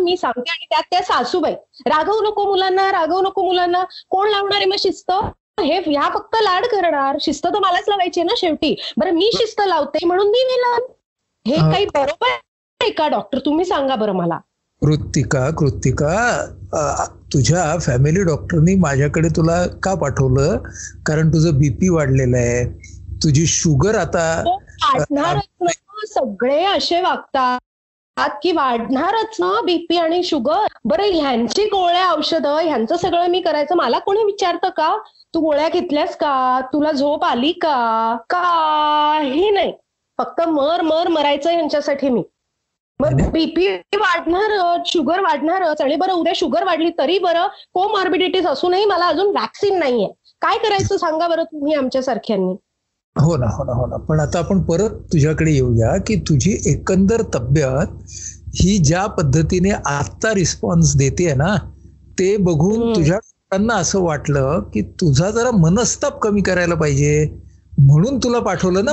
मी 0.04 0.18
सांगते 0.18 0.50
आणि 0.52 0.66
त्यात 0.70 0.84
त्या 0.92 1.02
सासूबाई 1.02 1.54
रागवू 1.86 2.22
नको 2.22 2.44
मुलांना 2.44 2.92
रागवू 2.92 3.22
नको 3.22 3.44
मुलांना. 3.44 3.84
कोण 4.10 4.30
लावणार 4.30 4.58
आहे 4.58 4.66
मग 4.66 4.76
शिस्त? 4.80 5.12
हे 5.60 5.80
ह्या 5.86 6.10
फक्त 6.14 6.36
लाड 6.42 6.66
करणार. 6.66 7.18
शिस्त 7.22 7.46
तर 7.46 7.60
मलाच 7.60 7.90
लावायची 7.90 8.24
ना 8.24 8.34
शेवटी. 8.38 8.76
बरं 8.98 9.12
मी 9.12 9.30
शिस्त 9.34 9.62
लावते 9.66 10.06
म्हणून 10.06 10.28
मी 10.28 10.44
विलन. 10.44 10.82
हे. 11.48 11.72
काही 11.72 11.86
बरोबर 11.86 12.30
आहे 12.82 12.92
का 12.92 13.08
डॉक्टर 13.08 13.40
तुम्ही 13.40 13.66
सांगा 13.66 13.96
बरं 13.96 14.12
मला. 14.12 14.38
कृत्तिका 14.82 15.50
कृत्तिका 15.58 16.14
अ, 16.74 17.04
तुझ्या 17.34 17.78
फॅमिली 17.80 18.24
डॉक्टरनी 18.24 18.76
माझ्याकडे 18.76 19.30
तुला 19.30 19.66
का 19.84 19.94
पाठवलं? 19.94 20.58
कारण 21.06 21.30
तुझं 21.30 21.58
बीपी 21.58 21.90
वाढलेलं 21.90 22.38
आहे. 22.38 22.66
तुझी 23.24 23.46
शुगर 23.46 23.96
आता 23.96 24.44
ना. 25.12 25.40
सगळे 26.08 26.66
असे 26.66 27.02
वागतात 27.02 28.30
की 28.44 28.52
वाढणारच 28.52 29.36
ना 29.40 29.62
बीपी 29.62 29.98
आणि 29.98 30.24
शुगर 30.24 30.66
बरं 30.86 31.04
ह्यांची 31.04 31.64
गोळ्या 31.64 32.12
औषधं 32.12 32.58
ह्यांचं 32.58 32.98
सगळं 32.98 33.28
मी 33.28 33.42
करायचं. 33.42 33.76
मला 33.76 34.00
कोणी 34.00 34.24
विचारतं 34.24 34.70
का? 34.70 34.98
तू 35.34 35.40
गोळ्या 35.40 35.70
घेतल्यास 35.70 36.16
का? 36.16 36.62
तुला 36.74 36.92
झोप 36.92 37.24
आली 37.24 37.52
का? 37.52 38.18
काही 38.30 39.50
नाही. 39.50 39.74
फक्त 40.18 40.42
मर 40.42 40.82
मर 40.82 41.08
मरायचं 41.08 41.50
ह्यांच्यासाठी 41.50 42.10
मी. 42.10 42.24
नाही. 43.00 43.30
बीपी 43.30 43.68
वाढणारच 43.98 44.92
शुगर 44.94 45.20
वाढणारच 45.20 45.82
आणि 45.82 45.96
बरं 45.96 46.14
उद्या 46.14 46.34
शुगर 46.36 46.64
वाढली 46.64 46.90
तरी 46.90 47.18
बरं 47.20 47.48
कोमॉर्बिडिटीज 47.74 48.48
असूनही 48.48 48.86
मला 48.86 49.06
अजून 49.06 49.36
वॅक्सिन 49.36 49.80
नाहीये 49.80 50.08
काय 50.42 50.58
करायचं 50.58 50.98
सांगा 50.98 51.28
बरं 51.28 51.44
तुम्ही 51.44 51.74
आमच्या 51.74 52.02
सारख्यांनी 52.04 52.56
हो 53.16 53.38
ना 53.38 53.46
हो 53.46 53.64
ना 53.64 53.74
हो 53.74 53.86
ना 53.86 53.96
पण 53.98 54.20
आता 54.20 54.40
आपण 54.40 54.62
परत 54.62 54.90
तुझ्याकडे 55.14 55.52
येऊया 55.52 55.96
की 55.98 56.16
तुझी 56.16 56.52
एकंदर 56.66 57.22
तब्येत 57.34 57.96
ही 58.56 58.78
ज्या 58.78 59.06
पद्धतीने 59.08 59.70
आता 59.86 60.34
रिस्पॉन्स 60.34 60.96
देते 60.98 61.34
ना 61.34 61.56
ते 62.20 62.36
बघून. 62.38 62.94
तुझ्या 62.96 63.16
डॉक्टरांना 63.16 63.74
असं 63.74 64.02
वाटलं 64.02 64.60
की 64.74 64.82
तुझा 65.02 65.30
जरा 65.32 65.52
मनस्ताप 65.52 66.20
कमी 66.20 66.42
करायला 66.42 66.76
पाहिजे 66.76 67.28
म्हणून 67.80 68.18
तुला 68.18 68.40
पाठवलं 68.40 68.86
ना 68.86 68.92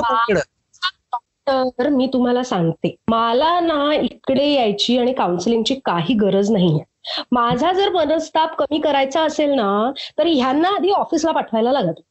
तर 1.49 1.89
मी 1.89 2.07
तुम्हाला 2.13 2.43
सांगते. 2.43 2.95
मला 3.09 3.59
ना 3.59 3.93
इकडे 3.93 4.47
यायची 4.51 4.97
आणि 4.97 5.13
काउन्सिलिंगची 5.13 5.75
काही 5.85 6.13
गरज 6.13 6.51
नाहीये. 6.51 6.83
माझा 7.31 7.71
जर 7.73 7.89
मनस्ताप 7.89 8.55
कमी 8.57 8.79
करायचा 8.81 9.21
असेल 9.23 9.49
ना 9.55 9.91
तर 10.17 10.27
ह्यांना 10.27 10.69
आधी 10.75 10.91
ऑफिसला 10.91 11.31
पाठवायला 11.31 11.71
लागत 11.71 12.01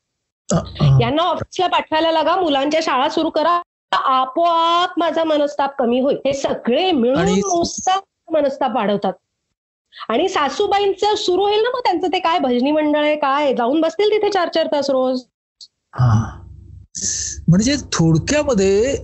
यांना 1.00 1.22
ऑफिसला 1.22 1.66
पाठवायला 1.66 2.12
लागा 2.12 2.36
मुलांच्या 2.36 2.80
शाळा 2.82 3.08
सुरू 3.08 3.30
करा. 3.30 3.60
आपोआप 3.92 4.98
माझा 4.98 5.24
मनस्ताप 5.24 5.74
कमी 5.78 6.00
होईल. 6.00 6.16
हे 6.26 6.32
सगळे 6.32 6.90
मिळून 6.92 7.28
मनस्ताप 8.32 8.74
वाढवतात. 8.76 9.12
आणि 10.08 10.28
सासूबाईंचं 10.28 11.14
सुरू 11.14 11.42
होईल 11.42 11.62
ना 11.62 11.70
मग 11.74 11.80
त्यांचं 11.84 12.08
ते 12.12 12.18
काय 12.18 12.38
भजनी 12.38 12.70
मंडळ 12.72 13.04
आहे 13.04 13.16
काय? 13.16 13.52
जाऊन 13.54 13.80
बसतील 13.80 14.10
तिथे 14.12 14.30
चार 14.30 14.48
चार 14.48 14.66
तास 14.72 14.90
रोज. 14.90 15.22
म्हणजे 17.48 17.76
थोडक्यामध्ये 17.92 18.96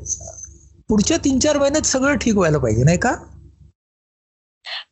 पुढच्या 0.89 1.17
तीन 1.17 1.39
चार 1.39 1.59
महिन्यात 1.59 1.83
सगळं 1.83 2.17
ठीक 2.17 2.37
व्हायला 2.37 2.59
पाहिजे 2.59 2.85
नाही 2.85 2.99
का? 2.99 3.15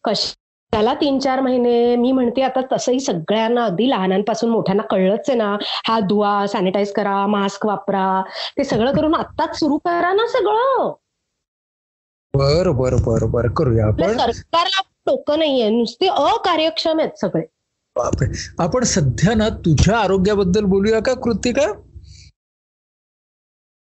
कशाला 0.05 0.95
तीन 0.95 1.19
चार 1.19 1.41
महिने? 1.41 1.97
मी 1.97 2.13
म्हणते 2.13 2.43
आता 2.43 2.77
तसंही 2.77 3.01
सगळ्यांना 3.01 3.65
अगदी 3.65 3.91
लहानांपासून 3.91 4.51
मोठ्यांना 4.51 4.83
कळलंच 4.83 5.25
आहे 5.29 5.39
ना. 5.39 5.57
हात 5.89 6.03
धुवा 6.03 6.47
सॅनिटाईज 6.47 6.93
करा 6.93 7.27
मास्क 7.27 7.67
वापरा. 7.67 8.23
ते 8.57 8.65
सगळं 8.65 8.93
करून 8.93 9.15
आत्ताच 9.15 9.59
सुरू 9.59 9.79
करा 9.79 10.13
ना 10.13 10.27
सगळं. 10.27 10.93
बर 12.35 12.71
बर 12.71 12.95
बर 12.95 13.25
बर. 13.25 13.49
करूया 13.49 13.87
आपण. 13.87 14.19
सरकारला 14.19 14.81
डोकं 15.07 15.39
नाहीये. 15.39 15.71
नुसते 15.71 16.07
अकार्यक्षम 16.07 16.99
आहेत 17.01 17.19
सगळे. 17.21 17.43
आपण 18.59 18.85
सध्या 18.85 19.35
ना 19.35 19.49
तुझ्या 19.49 19.99
आरोग्याबद्दल 19.99 20.65
बोलूया 20.65 21.01
का 21.01 21.15
कृतिका? 21.15 21.73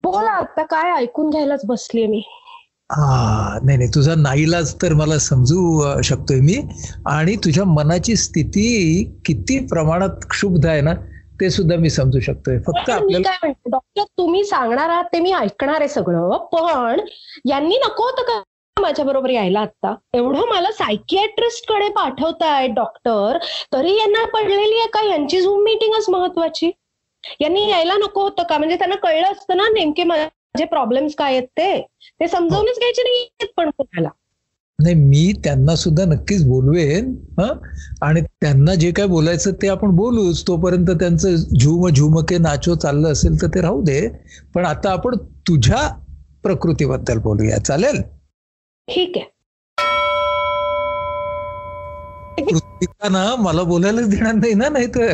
बोला 0.05 0.31
आता 0.31 0.63
काय 0.63 0.91
ऐकून 0.91 1.29
घ्यायलाच 1.29 1.61
बसलीये 1.65 2.07
मी. 2.07 2.21
हा 2.91 3.57
नाही 3.63 3.77
नाही 3.77 3.89
तुझा 3.95 4.13
नाईलाज 4.15 4.73
तर 4.81 4.93
मला 4.93 5.17
समजू 5.17 6.01
शकतोय 6.03 6.39
मी. 6.39 6.55
आणि 7.05 7.35
तुझ्या 7.35 7.63
मनाची 7.65 8.15
स्थिती 8.15 9.03
किती 9.25 9.59
प्रमाणात 9.67 10.25
क्षुब्ध 10.29 10.65
आहे 10.65 10.81
ना 10.81 10.93
ते 11.41 11.49
सुद्धा 11.49 11.75
मी 11.75 11.89
समजू 11.89 12.19
शकतोय. 12.19 12.57
फक्त 12.57 12.89
आपल्याला 12.89 13.47
डॉक्टर 13.69 14.03
तुम्ही 14.17 14.43
सांगणार 14.43 14.89
आहात 14.89 15.05
ते 15.13 15.19
मी 15.19 15.31
ऐकणार 15.33 15.79
आहे 15.79 15.87
सगळं. 15.87 16.37
पण 16.53 16.99
यांनी 17.45 17.77
नको 17.77 18.03
होतं 18.03 18.23
का 18.23 18.41
माझ्या 18.77 19.05
बरोबर 19.05 19.29
यायला 19.29 19.59
आता 19.59 19.95
एवढं 20.13 20.47
मला 20.49 20.71
सायकियाट्रिस्टकडे 20.71 21.89
पाठवताय 21.89 22.67
डॉक्टर. 22.67 23.37
तरी 23.73 23.95
यांना 23.97 24.25
पडलेली 24.25 24.77
आहे 24.79 24.87
का? 24.87 25.03
यांची 25.09 25.41
झूम 25.41 25.63
मीटिंगच 25.63 26.09
महत्वाची. 26.09 26.71
यांनी 27.41 27.69
यायला 27.69 27.93
नको 27.93 28.21
होतं 28.21 28.43
का? 28.43 28.57
म्हणजे 28.57 28.75
त्यांना 28.75 28.95
कळलं 28.95 29.31
असतं 29.31 29.57
ना 29.57 29.67
नेमके 29.69 30.03
माझे 30.03 30.65
प्रॉब्लेम्स 30.65 31.15
काय 31.15 31.31
आहेत 31.31 31.47
ते. 31.47 31.81
ते 32.19 32.27
समजावूनच 32.27 32.79
घ्यायचे 32.79 33.01
नाही 33.01 33.47
पण 33.57 33.69
कोणाला. 33.69 34.09
नाही 34.79 34.95
मी 34.95 35.31
त्यांना 35.43 35.75
सुद्धा 35.75 36.05
नक्कीच 36.05 36.45
बोलवेन 36.45 37.15
हा? 37.39 37.51
आणि 38.01 38.21
त्यांना 38.21 38.75
जे 38.75 38.91
काय 38.91 39.05
बोलायचं 39.07 39.51
ते 39.51 39.67
आपण 39.67 39.95
बोलूच. 39.95 40.47
तोपर्यंत 40.47 40.89
त्यांचं 40.89 41.35
झुम 41.35 41.87
झुमके 41.89 42.37
नाचो 42.37 42.75
चाललं 42.75 43.11
असेल 43.11 43.41
तर 43.41 43.47
ते 43.47 43.61
राहू 43.61 43.81
दे. 43.81 44.07
पण 44.55 44.65
आता 44.65 44.91
आपण 44.91 45.15
तुझ्या 45.47 45.87
प्रकृतीबद्दल 46.43 47.17
बोलूया. 47.17 47.57
चालेल? 47.57 48.01
ठीक 48.87 49.17
आहे. 49.17 49.25
कृतिका 52.39 53.09
ना 53.09 53.35
मला 53.39 53.63
बोलायलाच 53.63 54.09
देणार 54.09 54.33
नाही 54.33 54.53
ना 54.53 54.69
नाही 54.69 54.87
तर 54.87 55.13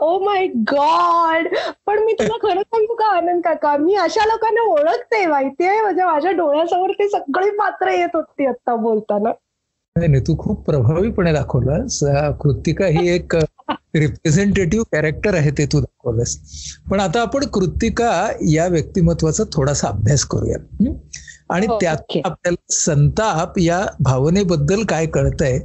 ओ 0.00 0.18
माय 0.24 0.46
गॉड 0.46 1.48
पण 1.86 1.98
मी 2.04 2.12
तुला 2.12 2.36
खरं 2.42 2.62
सांगू 2.62 2.94
का 2.94 3.06
आनंद 3.06 3.42
काका? 3.44 3.76
मी 3.76 3.94
अशा 3.94 4.24
लोकांना 4.24 4.62
ओळखते 4.62 5.26
माहितीये? 5.26 5.80
म्हणजे 5.80 6.04
माझ्या 6.04 6.30
डोळ्यासमोर 6.30 6.90
ते 6.90 7.08
सगळी 7.08 7.50
पात्र 7.50 7.88
येत 7.88 8.14
होती 8.14 8.46
आता 8.46 8.76
बोलताना. 8.76 9.30
नाही 9.96 10.08
नाही 10.08 10.22
तू 10.22 10.36
खूप 10.38 10.64
प्रभावीपणे 10.64 11.32
दाखवलंस. 11.32 11.98
कृतिका 12.40 12.86
ही 12.86 13.08
एक 13.08 13.36
रिप्रेझेंटेटिव्ह 13.94 14.84
कॅरेक्टर 14.92 15.34
आहे 15.34 15.50
ते 15.50 15.66
तू 15.66 15.80
दाखवलंस. 15.80 16.38
पण 16.90 17.00
आता 17.00 17.20
आपण 17.20 17.46
कृतिका 17.46 18.28
या 18.48 18.66
व्यक्तिमत्वाचा 18.66 19.44
थोडासा 19.52 19.88
अभ्यास 19.88 20.24
करूया? 20.24 20.58
आणि 21.50 21.66
हो, 21.66 21.78
त्यात. 21.80 21.96
आपल्याला 22.24 22.66
संताप 22.70 23.58
या 23.58 23.86
भावनेबद्दल 24.00 24.84
काय 24.84 25.06
कळतंय 25.06 25.58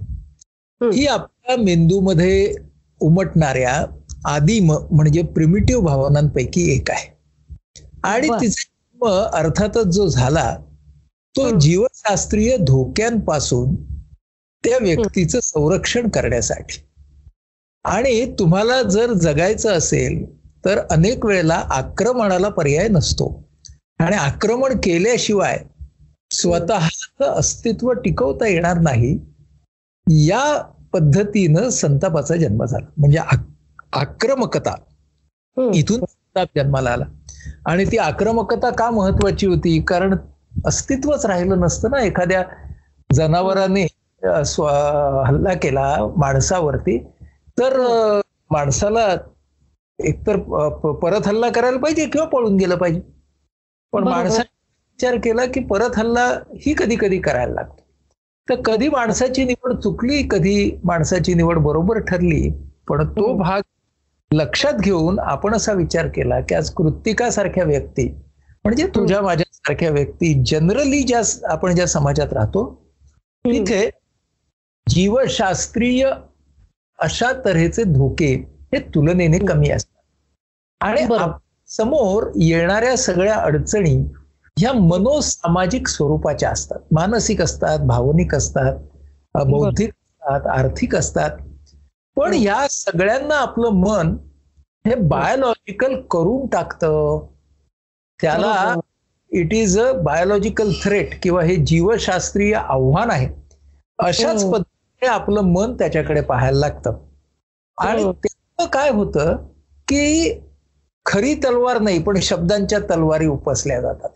हं. 0.81 1.13
आपल्या 1.13 1.57
मेंदूमध्ये 1.57 2.55
उमटणाऱ्या 3.00 3.86
आदिम 4.25 4.71
म्हणजे 4.91 5.21
प्रिमिटिव्ह 5.21 5.83
भावनांपैकी 5.83 6.71
एक 6.75 6.91
आहे 6.91 7.15
आणि. 8.03 8.27
तिचा 8.27 8.62
जन्म 8.62 9.05
अर्थातच 9.33 9.86
जो 9.86 10.07
झाला 10.07 10.57
तो. 11.38 11.60
जीवशास्त्रीय 11.60 12.57
धोक्यांपासून 12.57 13.75
त्या 14.63 14.77
व्यक्तीचं 14.81 15.39
संरक्षण 15.39 16.10
करण्यासाठी 16.10 16.81
आणि 17.86 18.36
तुम्हाला 18.39 18.81
जर 18.83 19.13
जगायचं 19.13 19.71
असेल 19.71 20.40
तर 20.65 20.80
अनेक 20.91 21.25
वेळेला 21.25 21.63
आक्रमणाला 21.70 22.50
पर्याय 22.50 22.88
नसतो. 22.88 23.50
आणि 24.00 24.15
आक्रमण 24.15 24.74
केल्याशिवाय 24.84 25.60
स्वतःचं 26.32 27.24
अस्तित्व 27.24 27.91
टिकवता 27.91 28.48
येणार 28.48 28.77
नाही 28.77 29.20
या 30.08 30.62
पद्धतीनं 30.94 31.70
संतापाचा 31.70 32.36
जन्म 32.36 32.65
झाला. 32.65 32.86
म्हणजे 32.98 33.18
आक- 33.18 33.74
आक्रमकता. 33.94 34.75
इथून 35.74 35.98
संताप 35.98 36.48
जन्माला 36.56 36.89
आला. 36.89 37.06
आणि 37.65 37.86
ती 37.86 37.98
आक्रमकता 37.98 38.70
का 38.70 38.89
महत्वाची 38.89 39.48
होती? 39.48 39.82
कारण 39.82 40.15
अस्तित्वच 40.65 41.25
राहिलं 41.25 41.60
नसतं 41.60 41.91
ना. 41.91 42.00
एखाद्या 42.00 42.44
जनावराने 43.13 43.84
हल्ला 45.27 45.53
केला 45.53 45.98
माणसावरती 46.18 47.03
तर 47.60 47.80
माणसाला 48.51 49.15
एकतर 50.03 50.38
परत 51.01 51.27
हल्ला 51.27 51.50
करायला 51.50 51.77
पाहिजे 51.77 52.05
किंवा 52.05 52.27
पळून 52.27 52.55
गेलं 52.58 52.75
पाहिजे 52.75 53.01
पण. 53.93 54.03
माणसाने 54.03 54.50
विचार 55.00 55.17
केला 55.24 55.46
की 55.46 55.60
परत 55.65 55.98
हल्ला 55.98 56.27
ही 56.58 56.74
कधी 56.77 56.96
कधी 57.00 57.20
करायला 57.20 57.53
लागतो 57.53 57.79
तर 58.48 58.62
कधी 58.65 58.89
माणसाची 58.89 59.43
निवड 59.46 59.74
चुकली 59.79 60.22
कधी 60.31 60.72
माणसाची 60.84 61.34
निवड 61.34 61.58
बरोबर 61.60 62.00
ठरली 62.00 62.50
पण 62.88 63.05
तो. 63.08 63.34
भाग 63.38 63.62
लक्षात 64.31 64.74
घेऊन 64.74 65.20
आपण 65.20 65.53
असा 65.53 65.74
विचार 65.74 66.08
केला 66.08 66.39
की 66.41 66.55
आज 66.55 66.70
कृत्तिकासारख्या 66.70 67.63
व्यक्ती 67.63 68.08
म्हणजे 68.65 68.88
तुझ्या 68.88 69.22
माझ्या 69.22 69.46
सारख्या 69.53 69.89
व्यक्ती 69.89 70.34
जनरली 70.46 71.01
ज्या 71.03 71.22
आपण 71.51 71.75
ज्या 71.75 71.86
समाजात 71.88 72.34
राहतो. 72.34 72.63
तिथे 73.46 73.89
जीवशास्त्रीय 74.88 76.10
अशा 77.00 77.31
तऱ्हेचे 77.46 77.84
धोके 77.84 78.36
हे 78.74 78.80
तुलनेने 78.80 79.40
कमी 79.40 79.70
असतात. 79.70 80.01
आणि 80.82 81.06
समोर 81.68 82.32
येणाऱ्या 82.36 82.98
सगळ्या 82.98 83.36
अडचणी 83.36 84.13
ह्या 84.60 84.74
मनोसामाजिक 84.74 85.88
स्वरूपाच्या 85.88 86.50
असतात. 86.50 86.80
मानसिक 86.92 87.42
असतात 87.42 87.80
भावनिक 87.80 88.36
असतात 88.36 88.75
बौद्धिक 89.48 89.90
असतात 89.90 90.48
आर्थिक 90.48 90.96
असतात. 90.96 91.30
पण 92.16 92.34
हम्म. 92.34 92.44
या 92.44 92.68
सगळ्यांना 92.70 93.36
आपलं 93.36 93.70
मन 93.70 94.18
हे 94.88 94.96
बायोलॉजिकल 94.96 96.01
करून 96.01 96.48
टाकतं. 96.48 97.28
त्याला. 98.22 98.75
It 99.32 99.54
is 99.54 99.80
a 99.80 99.92
biological 99.92 100.72
threat 100.84 101.24
किंवा 101.24 101.44
हे 101.44 101.56
जीवशास्त्रीय 101.56 102.54
आव्हान 102.54 103.12
आहे. 103.12 103.30
अशाच 104.00 104.44
हो. 104.44 104.51
पद्धतीने 104.51 105.08
आपलं 105.08 105.42
मन 105.42 105.74
त्याच्याकडे 105.74 106.22
पाहायला 106.22 106.60
लागतं. 106.60 106.94
आणि 107.78 108.04
हो. 108.04 108.12
काय 108.65 108.89
होतं 108.89 109.36
की 109.88 110.34
खरी 111.06 111.36
तलवार 111.36 111.80
नाही 111.80 112.03
पण 112.03 112.20
शब्दांच्या 112.20 112.80
तलवारी 112.80 113.27
उपसल्या 113.27 113.82
जातात. 113.82 114.10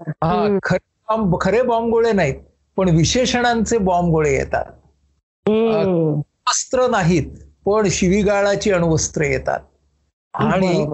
हा. 0.00 0.58
खरे 0.62 0.86
बॉम्ब 1.08 1.36
खरे 1.40 1.62
बॉम्बगोळे 1.62 2.12
नाहीत 2.12 2.34
पण 2.76 2.88
विशेषणांचे 2.88 3.78
बॉम्बगोळे 3.78 4.34
येतात. 4.34 4.64
वस्त्र 6.48 6.86
नाहीत 6.86 7.30
पण 7.64 7.88
शिवीगाळाची 7.90 8.70
अण्वस्त्र 8.70 9.22
येतात 9.22 9.60
आणि. 10.34 10.86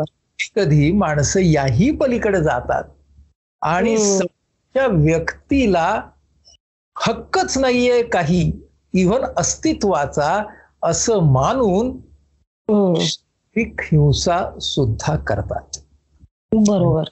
कधी 0.56 0.92
माणसं 0.92 1.40
याही 1.40 1.90
पलीकडे 1.90 2.42
जातात 2.42 2.84
आणि 3.62 4.18
व्यक्तीला 4.90 6.02
हक्कच 6.98 7.58
नाहीये 7.58 8.02
काही 8.02 8.52
इव्हन 8.92 9.24
अस्तित्वाचा 9.36 10.44
असं 10.82 11.32
मानून. 11.32 11.96
शारीरिक 12.96 13.80
हिंसा 13.82 14.38
सुद्धा 14.60 15.16
करतात 15.26 15.78
बरोबर 16.52 17.08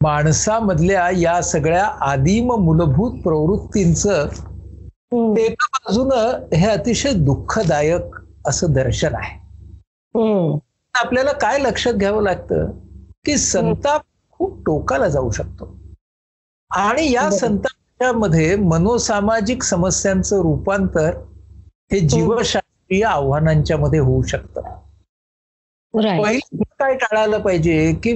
माणसामधल्या 0.00 1.08
या 1.10 1.40
सगळ्या 1.42 1.84
आदिम 2.02 2.52
मूलभूत 2.54 3.20
प्रवृत्तींचं. 3.22 4.28
एका 5.36 5.66
बाजूनं 5.74 6.54
हे 6.54 6.66
अतिशय 6.66 7.12
दुःखदायक 7.24 8.14
असं 8.46 8.72
दर्शन 8.72 9.14
आहे. 9.14 9.38
आपल्याला 10.94 11.32
काय 11.32 11.58
लक्षात 11.58 11.94
घ्यावं 11.94 12.22
लागतं 12.22 12.70
की 13.24 13.36
संताप 13.36 14.02
खूप 14.30 14.58
टोकाला 14.66 15.08
जाऊ 15.08 15.30
शकतो 15.30 15.72
आणि 16.70 17.10
या. 17.12 17.28
संतापाच्या 17.30 18.12
मध्ये 18.12 18.54
मनोसामाजिक 18.56 19.62
समस्यांचं 19.62 20.40
रूपांतर 20.42 21.16
हे 21.92 22.00
जीवशास्त्रीय 22.90 23.04
आव्हानांच्या 23.04 23.76
मध्ये 23.76 24.00
होऊ 24.00 24.22
शकतं 24.22 24.60
पहिलं 25.94 26.62
काय 26.78 26.94
टाळायला 26.94 27.38
पाहिजे 27.38 27.94
की 28.02 28.12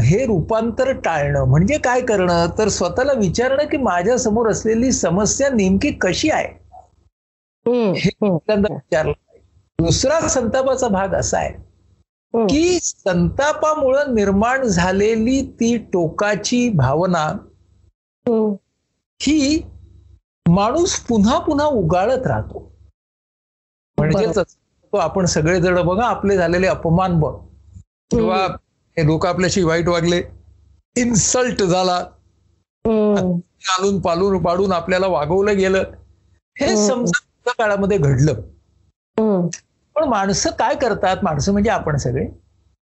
हे 0.00 0.26
रूपांतर 0.26 0.92
टाळणं 0.92 1.44
म्हणजे 1.44 1.78
काय 1.78 2.00
करणं 2.00 2.46
तर 2.58 2.68
स्वतःला 2.68 3.12
विचारणं 3.12 3.64
की 3.64 3.76
माझ्यासमोर 3.76 4.50
असलेली 4.50 4.92
समस्या 4.92 5.48
नेमकी 5.48 5.90
कशी 5.90 6.30
आहे. 6.30 6.48
हे 7.92 8.10
विचारलं. 8.20 9.12
दुसरा 9.78 10.28
संतापाचा 10.28 10.88
भाग 10.88 11.14
असा 11.14 11.38
आहे. 11.38 11.52
की 12.46 12.78
संतापामुळं 12.82 14.14
निर्माण 14.14 14.62
झालेली 14.62 15.42
ती 15.42 15.76
टोकाची 15.92 16.68
भावना. 16.70 17.38
ही 19.20 19.62
माणूस 20.48 21.00
पुन्हा 21.00 21.38
पुन्हा 21.38 21.66
उगाळत 21.66 22.26
राहतो 22.26 22.71
म्हणजेच 23.98 24.38
तो 24.92 24.96
आपण 24.96 25.24
सगळेजण 25.24 25.80
बघा 25.82 26.06
आपले 26.06 26.36
झालेले 26.36 26.66
अपमान 26.66 27.18
बघ 27.20 27.34
किंवा 28.10 28.36
हे 28.96 29.06
लोक 29.06 29.26
आपल्याशी 29.26 29.62
वाईट 29.62 29.88
वागले 29.88 30.22
इन्सल्ट 30.96 31.62
झाला. 31.62 32.02
चालून 33.64 34.00
पालून 34.00 34.42
पाडून 34.42 34.72
आपल्याला 34.72 35.06
वागवलं 35.06 35.56
गेलं 35.56 35.84
हे. 36.56 36.86
समजा 36.86 37.50
काळामध्ये 37.50 37.98
घडलं. 37.98 38.40
पण 39.96 40.04
माणसं 40.04 40.50
काय 40.50 40.74
करतात 40.74 41.16
माणसं 41.22 41.52
म्हणजे 41.52 41.70
आपण 41.70 41.96
सगळे. 41.96 42.24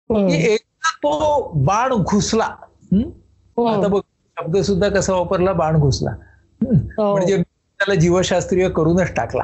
एकदा 0.10 0.90
तो 1.04 1.52
बाण 1.56 1.94
घुसला 1.94 2.46
हं? 2.94 3.02
आता. 3.68 3.88
बघ 3.88 4.00
शब्द 4.38 4.58
सुद्धा 4.58 4.90
कसा 4.90 5.14
वापरला 5.14 5.54
बाण 5.54 5.80
घुसला 5.80 6.12
हं? 6.12 6.76
म्हणजे 6.98 7.42
त्याला 7.42 7.96
जीवशास्त्रीय 7.96 8.70
करूनच 8.70 9.14
टाकला? 9.16 9.44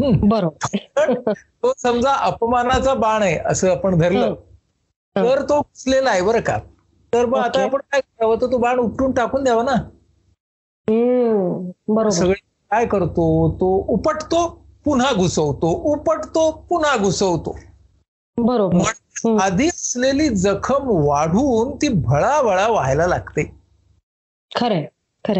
बरोबर. 0.00 1.32
तो 1.32 1.72
समजा 1.78 2.12
अपमानाचा 2.12 2.94
बाण 2.94 3.22
आहे 3.22 3.38
असं 3.38 3.70
आपण 3.70 3.98
धरलं. 3.98 4.34
तर 5.16 5.42
तो 5.42 5.60
घुसलेला 5.60 6.10
आहे 6.10 6.22
बरं 6.22 6.40
का. 6.40 6.58
तर 7.14 7.26
मग 7.26 7.38
आता. 7.38 7.62
आपण 7.62 7.80
काय 7.92 8.00
करावं? 8.00 8.36
तर 8.36 8.46
तो 8.46 8.58
बाण 8.58 8.78
उपटून 8.78 9.12
टाकून 9.12 9.44
द्यावा 9.44 9.62
ना. 9.62 9.74
बरोबर. 11.88 12.10
सगळे 12.10 12.34
काय 12.70 12.86
करतो? 12.86 13.50
तो 13.50 13.84
उपटतो 13.88 14.66
पुन्हा 14.84 15.12
घुसवतो. 15.12 15.66
उपटतो 15.68 16.50
पुन्हा 16.50 16.96
घुसवतो. 16.96 17.58
बरोबर. 18.36 18.78
आधी 19.40 19.68
असलेली 19.68 20.28
जखम 20.28 20.82
वाढून 20.86 21.76
ती 21.76 21.88
भळाभळा 21.88 22.68
व्हायला 22.68 23.06
लागते. 23.06 23.54
खरंय. 24.56 24.86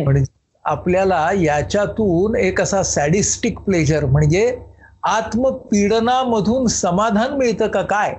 म्हणजे 0.04 0.24
आपल्याला 0.64 1.30
याच्यातून 1.32 2.36
एक 2.36 2.60
असा 2.60 2.82
सॅडिस्टिक 2.82 3.58
प्लेजर 3.58 4.04
म्हणजे 4.04 4.58
आत्मपीडनामधून 5.02 6.66
समाधान 6.66 7.32
मिळतं 7.32 7.66
का 7.68 7.82
काय 7.82 8.14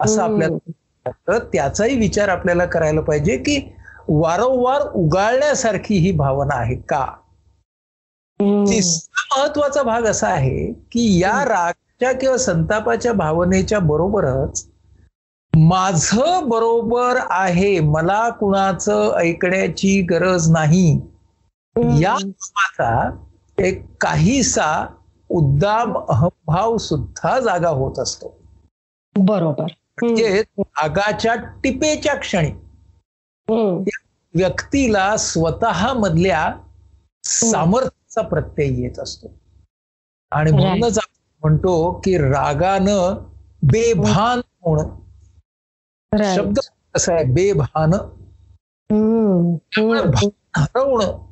असं 0.00 0.22
हम्म. 0.22 0.42
आपल्याला. 0.42 1.38
त्याचाही 1.38 1.96
विचार 1.96 2.28
आपल्याला 2.28 2.64
करायला 2.64 3.00
पाहिजे 3.00 3.36
की 3.36 3.72
वारंवार 4.08 4.82
उगाळण्यासारखी 4.94 5.94
ही 5.94 6.10
भावना 6.10 6.54
आहे 6.54 6.74
का. 6.74 7.06
तिसरा 8.40 9.40
महत्त्वाचा 9.40 9.82
भाग 9.82 10.02
असा 10.02 10.28
आहे 10.28 10.72
की 10.72 11.18
या 11.18 11.44
रागाच्या 11.44 12.12
किंवा 12.12 12.36
संतापाच्या 12.36 13.12
भावनेच्या 13.12 13.78
बरोबरच 13.78 14.66
माझं 15.56 16.48
बरोबर 16.48 17.18
आहे 17.30 17.80
मला 17.80 18.28
कुणाचं 18.30 19.16
ऐकण्याची 19.16 20.02
गरज 20.02 20.50
नाही. 20.50 21.00
या 21.78 22.16
भावाचा 22.24 23.10
एक 23.58 23.84
काहीसा 24.00 24.86
उद्दाम 25.28 25.98
अहंभाव 26.08 26.76
सुद्धा 26.76 27.40
जागा 27.40 27.68
होत 27.68 27.98
असतो. 27.98 28.36
बरोबर. 29.18 29.66
म्हणजे 30.02 30.44
आगाच्या 30.76 31.34
टिपेच्या 31.34 32.14
क्षणी. 32.16 32.50
व्यक्तीला 34.34 35.16
स्वतः 35.16 35.92
मधल्या 35.92 36.54
सामर्थ्याचा 37.24 38.28
प्रत्यय 38.28 38.82
येत 38.82 38.98
असतो. 38.98 39.28
आणि. 40.30 40.50
म्हणूनच 40.52 40.98
आपण 40.98 41.48
म्हणतो 41.48 41.92
की 42.04 42.18
रागानं 42.18 43.24
बेभान 43.62 44.38
होणं. 44.38 44.88
शब्द 46.34 46.58
कसा 46.94 47.14
आहे? 47.14 47.24
बेभान. 47.24 47.94
हरवणं. 50.56 51.29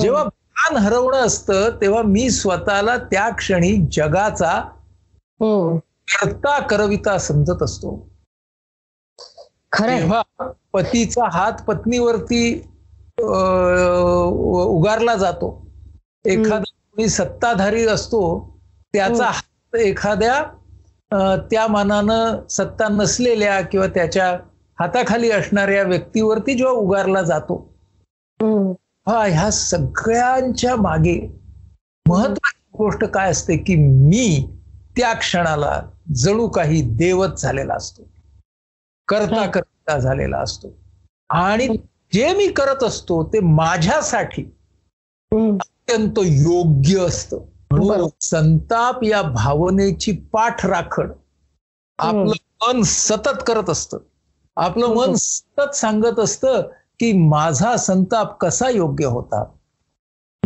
जेव्हा 0.00 0.24
भान 0.24 0.76
हरवणं 0.76 1.16
असतं 1.16 1.70
तेव्हा 1.80 2.02
मी 2.02 2.30
स्वतःला 2.30 2.96
त्या 2.96 3.28
क्षणी 3.28 3.86
जगाचा 3.92 4.52
हम्म. 5.40 5.76
करता 6.12 6.60
करविता 6.66 7.18
समजत 7.18 7.62
असतो. 7.62 8.08
तेव्हा 9.98 10.22
पतीचा 10.72 11.28
हात 11.28 11.52
पत्नीवरती 11.66 12.54
उगारला 14.64 15.14
जातो. 15.16 15.66
एखादा 16.24 16.58
कोणी 16.58 17.08
सत्ताधारी 17.08 17.86
असतो 17.86 18.58
त्याचा 18.92 19.24
हात 19.24 19.76
एखाद्या 19.76 20.42
त्या 21.50 21.66
मानानं 21.66 22.46
सत्ता 22.50 22.88
नसलेल्या 22.88 23.60
किंवा 23.60 23.86
त्याच्या 23.86 24.38
हाताखाली 24.80 25.30
असणाऱ्या 25.30 25.82
व्यक्तीवरती 25.82 26.54
जेव्हा 26.54 26.74
उगारला 26.74 27.22
जातो. 27.22 27.74
हा 29.06 29.24
ह्या 29.24 29.50
सगळ्यांच्या 29.50 30.74
मागे 30.76 31.18
महत्वाची 32.06 32.58
गोष्ट 32.74 33.04
काय 33.04 33.30
असते 33.30 33.56
की 33.56 33.74
मी 33.76 34.26
त्या 34.96 35.12
क्षणाला 35.14 35.80
जणू 36.14 36.48
काही 36.48 36.80
देवच 36.96 37.40
झालेला 37.42 37.74
असतो 37.74 38.02
करता. 39.08 39.46
करता 39.46 39.98
झालेला 39.98 40.38
असतो 40.38 40.72
आणि 41.30 41.68
जे 42.12 42.32
मी 42.34 42.46
करत 42.52 42.82
असतो 42.84 43.22
ते 43.32 43.40
माझ्यासाठी. 43.40 44.42
अत्यंत 45.32 46.18
योग्य 46.18 47.04
असतं. 47.06 47.44
संताप 48.22 49.02
या 49.04 49.22
भावनेची 49.24 50.12
पाठ 50.32 50.64
राखण 50.66 51.10
आपलं 51.98 52.32
मन 52.62 52.82
सतत 52.84 53.42
करत 53.46 53.70
असतं 53.70 53.98
आपलं 54.56 54.94
मन. 54.94 55.14
सतत 55.16 55.74
सांगत 55.74 56.18
असतं 56.18 56.68
की 57.00 57.28
माझा 57.28 57.76
संताप 57.76 58.38
कसा 58.38 58.68
योग्य 58.68 59.06
होता? 59.06 59.44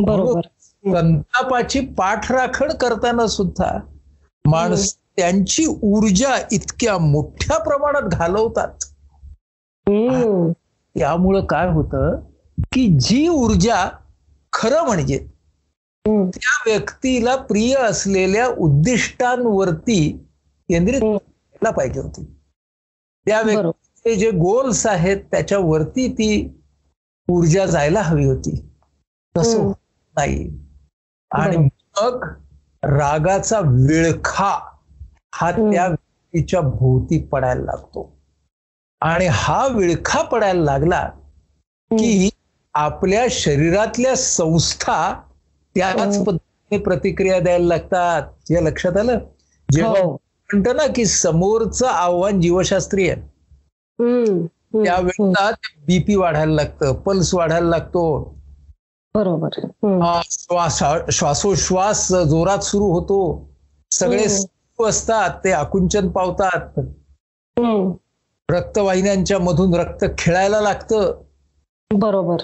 बरोबर. 0.01 0.41
संतापाची 0.93 1.81
पाठराखण 1.81 2.73
करताना 2.73 3.27
सुद्धा 3.27 3.79
माणस 4.45 4.97
त्यांची 5.17 5.67
ऊर्जा 5.83 6.37
इतक्या 6.53 6.99
मोठ्या 6.99 7.59
प्रमाणात 7.59 8.03
घालवतात. 8.03 8.69
त्यामुळं 10.99 11.45
काय 11.45 11.69
होतं 11.69 12.21
की 12.73 12.99
जी 13.01 13.29
ऊर्जा 13.29 13.91
खरं 14.53 14.83
म्हणजे. 14.83 15.19
त्या 16.07 16.63
व्यक्तीला 16.67 17.37
प्रिय 17.37 17.75
असलेल्या 17.75 18.49
उद्दिष्टांवरती 18.49 20.27
केंद्रित 20.69 21.67
पाहिजे 21.67 22.01
होती. 22.01 22.25
त्या 23.27 23.43
बरोबर. 23.43 23.71
व्यक्तीचे 24.05 24.17
जे 24.17 24.31
गोल्स 24.39 24.87
आहेत 24.87 25.17
त्याच्यावरती 25.31 26.09
ती 26.13 26.29
ऊर्जा 27.29 27.65
जायला 27.67 28.01
हवी 28.03 28.25
होती 28.25 28.55
तसं 29.35 29.71
नाही 30.17 30.49
आणि. 31.31 31.57
मग 31.57 32.25
रागाचा 32.83 33.61
विळखा 33.61 34.59
हा. 35.35 35.51
त्या 35.51 35.87
व्यक्तीच्या 35.87 36.61
भोवती 36.61 37.19
पडायला 37.23 37.63
लागतो 37.63 38.11
आणि 39.03 39.27
हा 39.31 39.67
विळखा 39.67 40.23
पडायला 40.23 40.63
लागला 40.65 41.03
की 41.91 42.29
आपल्या 42.75 43.25
शरीरातल्या 43.31 44.15
संस्था 44.17 44.99
त्याच 45.77 45.97
हम्म. 46.01 46.23
पद्धतीने 46.25 46.79
प्रतिक्रिया 46.79 47.39
द्यायला 47.41 47.67
लागतात 47.67 48.51
या 48.51 48.61
लक्षात 48.61 48.97
आलं 48.97 49.19
जेव्हा 49.69 50.01
हो. 50.03 50.13
म्हणतो 50.13 50.73
ना 50.73 50.87
की 50.87 51.05
समोरचं 51.07 51.87
आव्हान 51.87 52.41
जीवशास्त्रीय 52.41 53.11
आहे. 53.13 53.21
त्यावेळेला 54.01 55.51
बीपी 55.87 56.15
वाढायला 56.17 56.53
लागतं 56.53 56.95
पल्स 56.95 57.35
वाढायला 57.35 57.69
लागतो. 57.69 58.35
बरोबर 59.15 59.49
श्वास 60.31 60.83
श्वासोश्वास 61.13 62.09
जोरात 62.13 62.59
सुरू 62.59 62.85
होतो. 62.85 63.49
सगळे 63.91 64.27
असतात 64.89 65.31
ते 65.45 65.53
आकुंचन 65.53 66.09
पावतात. 66.09 66.81
रक्तवाहिन्यांच्या 68.51 69.39
मधून 69.39 69.75
रक्त 69.75 70.05
खेळायला 70.19 70.61
लागतं. 70.61 71.23
बरोबर. 71.95 72.37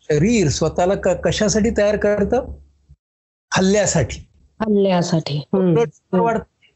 शरीर 0.00 0.48
स्वतःला 0.48 0.94
कशासाठी 1.14 1.70
तयार 1.70 1.96
करतं? 1.96 2.44
हल्ल्यासाठी. 3.54 4.28
हल्ल्यासाठी. 4.60 5.48
ब्लड 5.52 5.88
शुगर 5.94 6.20
वाढते. 6.20 6.74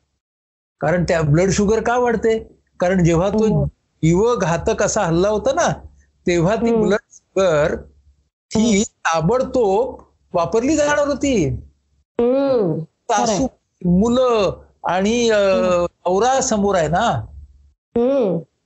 कारण 0.81 1.05
त्या 1.05 1.23
ब्लड 1.23 1.51
शुगर 1.51 1.83
का 1.83 1.99
वाढते? 1.99 2.39
कारण 2.81 3.05
जेव्हा 3.05 3.29
तो 3.29 3.65
हम्म. 4.05 4.17
जीवघातक 4.17 4.83
असा 4.83 5.03
हल्ला 5.03 5.29
होता 5.29 5.53
ना 5.53 5.69
तेव्हा 6.27 6.57
ती 6.57 6.91
शुगर 7.11 7.75
ही 8.57 8.83
ताबडतोब 8.83 10.03
वापरली 10.33 10.77
जाणार 10.77 11.09
होती. 11.09 11.57
सासू 13.11 13.47
मुलं 13.85 14.63
आणि 14.85 15.31
नवरा 15.33 16.41
समोर 16.41 16.75
आहे 16.75 16.89
ना. 16.89 17.27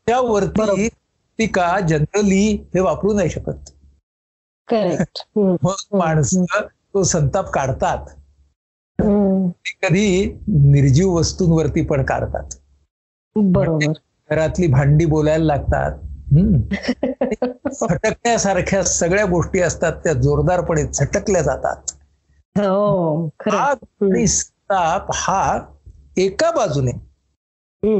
त्यावरती 0.07 1.47
का 1.47 1.81
जनरली 1.81 2.67
हे 2.75 2.81
वापरू 2.81 3.13
नाही 3.13 3.31
शकत 3.31 3.71
करेक्ट. 4.69 5.29
मग 5.37 5.97
माणसं 5.97 6.45
तो 6.95 7.03
संताप 7.03 7.51
काढतात. 7.51 8.07
कधी 9.83 10.33
निर्जीव 10.49 11.11
वस्तूंवरती 11.11 11.85
पण 11.85 12.05
काढतात 12.05 12.45
बरोबर 13.37 13.93
घरातली 14.33 14.67
भांडी 14.67 15.05
बोलायला 15.05 15.45
लागतात. 15.45 15.93
फटकण्यासारख्या 17.81 18.85
सगळ्या 18.85 19.25
गोष्टी 19.25 19.61
असतात 19.61 19.93
त्या 19.93 20.13
जोरदारपणे 20.13 20.83
झटकल्या 20.85 21.43
जातात. 21.43 21.77
हो 22.59 23.27
आणि 23.51 24.27
संताप 24.27 25.07
हा 25.15 25.61
एका 26.17 26.51
बाजूने. 26.51 26.91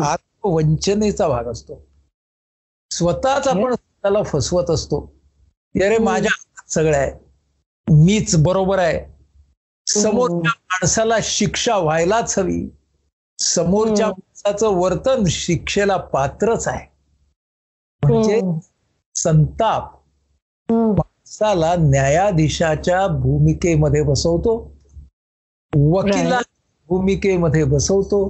आत्मवंचनेचा 0.01 1.29
भाग 1.29 1.45
असतो. 1.45 1.87
स्वतःच 2.91 3.49
आपण 3.49 3.75
स्वतःला 3.75 4.23
फसवत 4.23 4.71
असतो. 4.71 5.15
अरे. 5.75 5.99
माझ्या 5.99 6.31
हातात 6.33 6.73
सगळं 6.73 6.97
आहे. 6.97 7.13
मीच 7.91 8.37
बरोबर 8.37 8.79
आहे. 8.79 9.13
समोरच्या 9.89 10.53
माणसाला 10.57 11.17
शिक्षा 11.23 11.77
व्हायलाच 11.77 12.39
हवी. 12.39 12.69
समोरच्या 13.39 14.07
हम्म. 14.07 14.32
माणसाचं 14.45 14.75
वर्तन 14.77 15.25
शिक्षेला 15.29 15.97
पात्रच 16.13 16.67
आहे 16.69 16.87
म्हणजे 18.03 18.39
हम्म. 18.39 18.59
संताप 19.15 19.93
हम्म. 20.69 20.91
माणसाला 20.93 21.75
न्यायाधीशाच्या 21.79 23.07
भूमिकेमध्ये 23.09 24.03
बसवतो 24.03 24.55
वकिला 25.73 26.41
भूमिकेमध्ये 26.89 27.65
बसवतो 27.65 28.21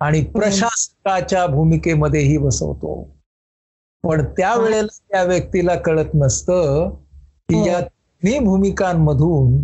आणि 0.00 0.20
प्रशासकाच्या 0.24 1.46
भूमिकेमध्येही 1.46 2.36
बसवतो 2.38 2.94
पण 4.04 4.24
त्यावेळेला 4.36 4.86
त्या 5.08 5.22
व्यक्तीला 5.22 5.74
कळत 5.74 6.14
नसतं 6.14 6.88
की 7.48 7.54
हो. 7.54 7.66
या 7.66 7.80
तिन्ही 7.80 8.38
भूमिकांमधून 8.38 9.60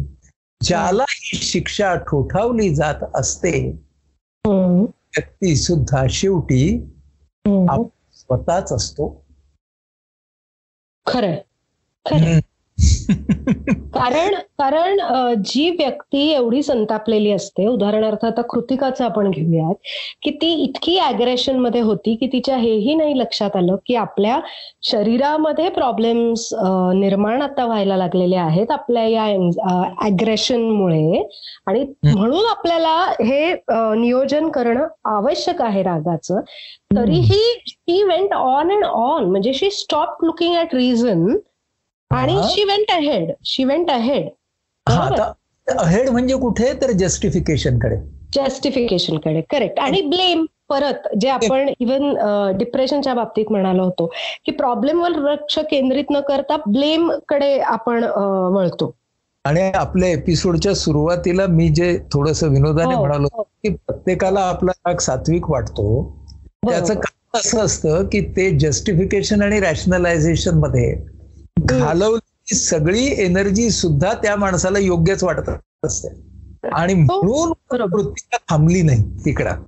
ज्याला 0.60 1.04
ही 1.10 1.36
शिक्षा 1.38 1.94
ठोठावली 2.06 2.74
जात 2.74 3.04
असते. 3.14 3.52
व्यक्ती 5.16 5.56
सुद्धा 5.56 6.06
शेवटी 6.10 6.86
स्वतःच 8.12 8.72
असतो. 8.72 9.26
खरंय. 11.06 11.42
कारण 13.94 14.34
कारण 14.58 14.98
जी 15.44 15.70
व्यक्ती 15.70 16.28
एवढी 16.30 16.62
संतापलेली 16.62 17.30
असते 17.32 17.66
उदाहरणार्थ 17.66 18.24
आता 18.24 18.42
कृतिकाचं 18.42 19.04
आपण 19.04 19.30
घेऊयात 19.30 19.74
की 20.22 20.30
ती 20.30 20.52
इतकी 20.54 20.98
अग्रेशनमध्ये 20.98 21.80
होती 21.80 22.14
की 22.14 22.26
तिच्या 22.26 22.56
हेही 22.56 22.94
नाही 22.94 23.18
लक्षात 23.18 23.56
आलं 23.56 23.76
की 23.86 23.94
आपल्या 23.94 24.40
शरीरामध्ये 24.82 25.68
प्रॉब्लेम्स 25.68 26.48
निर्माण 26.94 27.42
आता 27.42 27.64
व्हायला 27.64 27.96
लागलेले 27.96 28.36
आहेत 28.36 28.70
आपल्या 28.70 29.06
या 29.06 29.24
अग्रेशनमुळे 30.06 31.22
आणि 31.66 31.84
म्हणून 32.04 32.46
आपल्याला 32.46 32.94
हे 33.20 33.52
नियोजन 33.68 34.48
करणं 34.48 34.86
आवश्यक 35.04 35.62
आहे 35.62 35.82
रागाचं. 35.82 36.40
तरीही 36.96 37.42
she 37.66 38.02
went 38.02 38.32
on 38.34 38.70
and 38.70 38.84
on 38.84 39.24
म्हणजे 39.24 39.52
she 39.52 39.70
stop 39.70 40.24
looking 40.24 40.54
at 40.54 40.74
reason 40.74 41.26
आणि. 42.10 42.36
She 42.50 42.64
went 42.64 42.90
ahead 42.90 43.30
she 43.44 43.64
went 43.64 43.90
ahead 43.90 44.28
हा 44.86 45.32
अहेड 45.66 46.08
म्हणजे 46.08 46.34
कुठे? 46.36 46.72
तर 46.82 46.90
जस्टिफिकेशनकडे. 46.92 47.96
जस्टिफिकेशनकडे 48.34 49.40
करेक्ट 49.50 49.78
आणि 49.80 50.00
ब्लेम 50.02 50.44
परत 50.68 51.08
जे 51.20 51.28
आपण 51.28 51.68
इव्हन 51.80 52.56
डिप्रेशनच्या 52.58 53.14
बाबतीत 53.14 53.50
म्हणालो 53.50 53.82
होतो 53.84 54.06
की 54.46 54.52
प्रॉब्लेमवर 54.52 55.10
लक्ष 55.22 55.58
केंद्रित 55.70 56.10
न 56.10 56.20
करता 56.20 56.56
ब्लेमकडे 56.66 57.58
आपण 57.60 58.04
वळतो. 58.54 58.94
आणि 59.44 59.60
आपल्या 59.74 60.08
एपिसोडच्या 60.08 60.74
सुरुवातीला 60.74 61.46
मी 61.46 61.68
जे 61.68 61.96
थोडस 62.12 62.42
विनोदाने 62.44 62.94
हो, 62.94 63.00
म्हणालो 63.00 63.28
हो. 63.32 63.42
की 63.42 63.68
प्रत्येकाला 63.68 64.40
आपला 64.40 64.72
राग 64.86 64.98
सात्विक 65.00 65.50
वाटतो. 65.50 65.86
त्याचं. 66.66 66.94
कारण 66.94 67.38
असं 67.38 67.58
असतं 67.58 68.06
की 68.06 68.20
ते 68.36 68.50
जस्टिफिकेशन 68.58 69.42
आणि 69.42 69.60
रॅशनलायझेशनमध्ये 69.60 70.94
घालवलेली 71.56 72.54
सगळी 72.54 73.06
एनर्जी 73.24 73.70
सुद्धा 73.70 74.12
त्या 74.12 74.36
माणसाला 74.36 74.78
योग्यच 74.78 75.24
वाटत 75.24 75.50
असते. 75.84 76.08
आणि 76.72 76.94
म्हणून 76.94 77.28
हो, 77.28 77.52
बरोबर. 77.72 77.96
कृतीला 77.96 78.36
थांबली 78.50 78.82
नाही 78.82 79.02
तिकडं. 79.24 79.62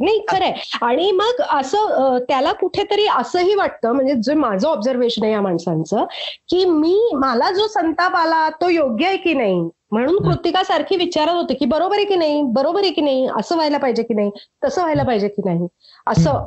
नाही 0.00 0.18
खरंय. 0.28 0.52
आणि 0.82 1.10
मग 1.12 1.40
असं 1.50 2.18
त्याला 2.28 2.52
कुठेतरी 2.52 3.06
असंही 3.16 3.54
वाटतं 3.54 3.92
म्हणजे 3.92 4.14
जे 4.14 4.34
माझं 4.34 4.68
ऑब्झर्वेशन 4.68 5.24
आहे 5.24 5.32
या 5.32 5.40
माणसांचं 5.40 6.04
की 6.48 6.64
मी 6.64 7.10
मला 7.14 7.50
जो 7.50 7.66
संताप 7.66 8.16
आला 8.16 8.48
तो 8.50 8.68
योग्य 8.68 9.06
आहे 9.06 9.16
की 9.16 9.34
नाही? 9.34 9.68
म्हणून. 9.92 10.22
कृतिका 10.22 10.64
सारखी 10.64 10.96
विचारत 10.96 11.30
होते 11.30 11.54
की 11.54 11.64
बरोबर 11.64 11.96
आहे 11.96 12.04
की 12.04 12.16
नाही? 12.16 12.42
बरोबर 12.42 12.80
आहे 12.80 12.90
की 12.90 13.00
नाही? 13.00 13.28
असं 13.38 13.54
व्हायला 13.54 13.78
पाहिजे 13.78 14.02
की 14.02 14.14
नाही? 14.14 14.30
तसं 14.64 14.80
व्हायला 14.80 15.02
पाहिजे 15.02 15.28
की 15.28 15.42
नाही? 15.44 15.66
असं. 16.06 16.44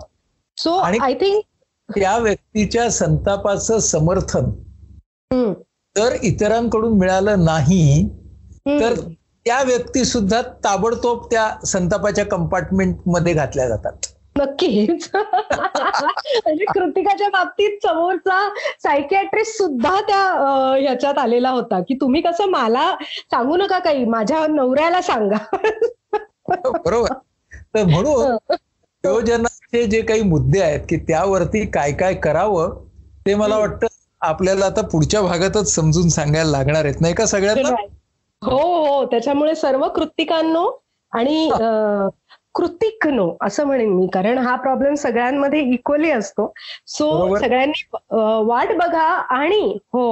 सो 0.58 0.76
आय 0.76 1.14
थिंक 1.14 1.42
त्या 1.90 2.18
व्यक्तीच्या 2.18 2.90
संतापाचं 2.92 3.80
समर्थन 3.80 4.50
जर 5.96 6.16
इतरांकडून 6.24 6.98
मिळालं 6.98 7.44
नाही 7.46 8.08
तर 8.68 8.94
त्या 9.46 9.62
व्यक्ती 9.64 10.04
सुद्धा 10.06 10.42
ताबडतोब 10.64 11.26
त्या 11.26 11.50
संतापाच्या 11.66 12.26
कंपार्टमेंटमध्ये 12.26 13.34
घातल्या 13.34 13.68
जातात. 13.68 14.06
नक्कीच 14.38 15.10
म्हणजे 15.16 16.66
कृतिकाच्या 16.66 17.28
बाबतीत 17.30 17.78
समोरचा 17.84 18.40
सायकॅट्रिस्ट 18.84 19.58
सुद्धा 19.58 20.00
त्या 20.02 20.24
ह्याच्यात 20.82 21.18
आलेला 21.18 21.50
होता 21.50 21.80
की 21.80 21.94
तुम्ही 21.94 22.22
कसं 22.22 22.50
मला 22.50 22.96
सांगू 23.32 23.58
नका 23.58 23.80
काही 23.80 24.06
माझ्या 24.06 24.46
नवऱ्याला 24.48 25.02
सांगा. 25.02 25.38
बरोबर. 26.50 27.14
तर 27.76 27.84
म्हणून 27.84 28.36
नियोजनाचे 29.06 29.86
जे 29.88 30.02
काही 30.02 30.22
मुद्दे 30.24 30.62
आहेत 30.62 30.80
की 30.90 30.98
त्यावरती 31.08 31.66
काय 31.68 31.92
काय 31.94 32.14
करावं 32.24 32.76
ते 33.26 33.36
मला. 33.36 33.58
वाटतं 33.58 33.88
आपल्याला 34.22 34.66
आता 34.66 34.82
पुढच्या 34.88 35.22
भागातच 35.22 35.74
समजून 35.74 36.10
सांगायला 36.10 36.50
लागणार 36.52 36.86
आहेत. 36.86 37.02
नाही 37.02 37.14
का 37.14 37.26
सगळ्यांना? 37.26 37.76
हो 38.42 38.58
हो. 38.86 39.06
त्याच्यामुळे 39.12 39.56
सर्व 39.56 39.88
कृतिकांनो 39.96 40.66
आणि 41.14 41.50
कृतिकनो 42.56 43.30
असं 43.42 43.66
म्हणेन 43.68 43.90
मी. 43.90 44.08
कारण 44.14 44.38
हा 44.38 44.56
प्रॉब्लेम 44.56 44.94
सगळ्यांमध्ये 44.96 45.62
इक्वली 45.74 46.12
असतो. 46.12 46.52
सो. 46.88 47.36
सगळ्यांनी 47.38 47.84
वाट 48.48 48.76
बघा 48.78 49.08
आणि 49.38 49.78
हो 49.94 50.06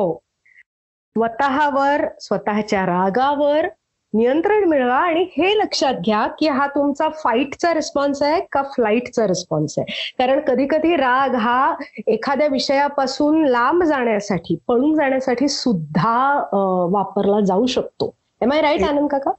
स्वतःवर 1.16 2.06
स्वतःच्या 2.22 2.86
रागावर 2.86 3.68
नियंत्रण 4.14 4.64
मिळवा 4.64 4.96
आणि 4.96 5.26
हे 5.38 5.58
लक्षात 5.58 5.94
घ्या 5.94 6.28
की 6.28 6.48
हा 6.48 6.68
तुमचा 6.68 7.10
फाईटचा 7.10 7.74
रिस्पॉन्स 7.74 8.22
आहे 8.22 8.42
का 8.52 8.62
फ्लाईटचा 8.62 9.28
रिस्पॉन्स 9.28 9.76
आहे. 9.78 10.16
कारण 10.18 10.40
कधी 10.40 10.68
कधी 10.70 10.96
राग 10.96 11.36
हा 11.36 11.76
एखाद्या 12.08 12.48
विषयापासून 12.48 13.46
लांब 13.46 13.84
जाण्यासाठी 13.84 14.56
पळून 14.68 14.96
जाण्यासाठी 14.96 15.48
सुद्धा 15.48 16.46
वापरला 16.92 17.40
जाऊ 17.40 17.66
शकतो. 17.66 18.16
एम 18.42 18.52
आय 18.52 18.62
राईट 18.62 18.84
आनंद 18.84 19.10
काका? 19.10 19.32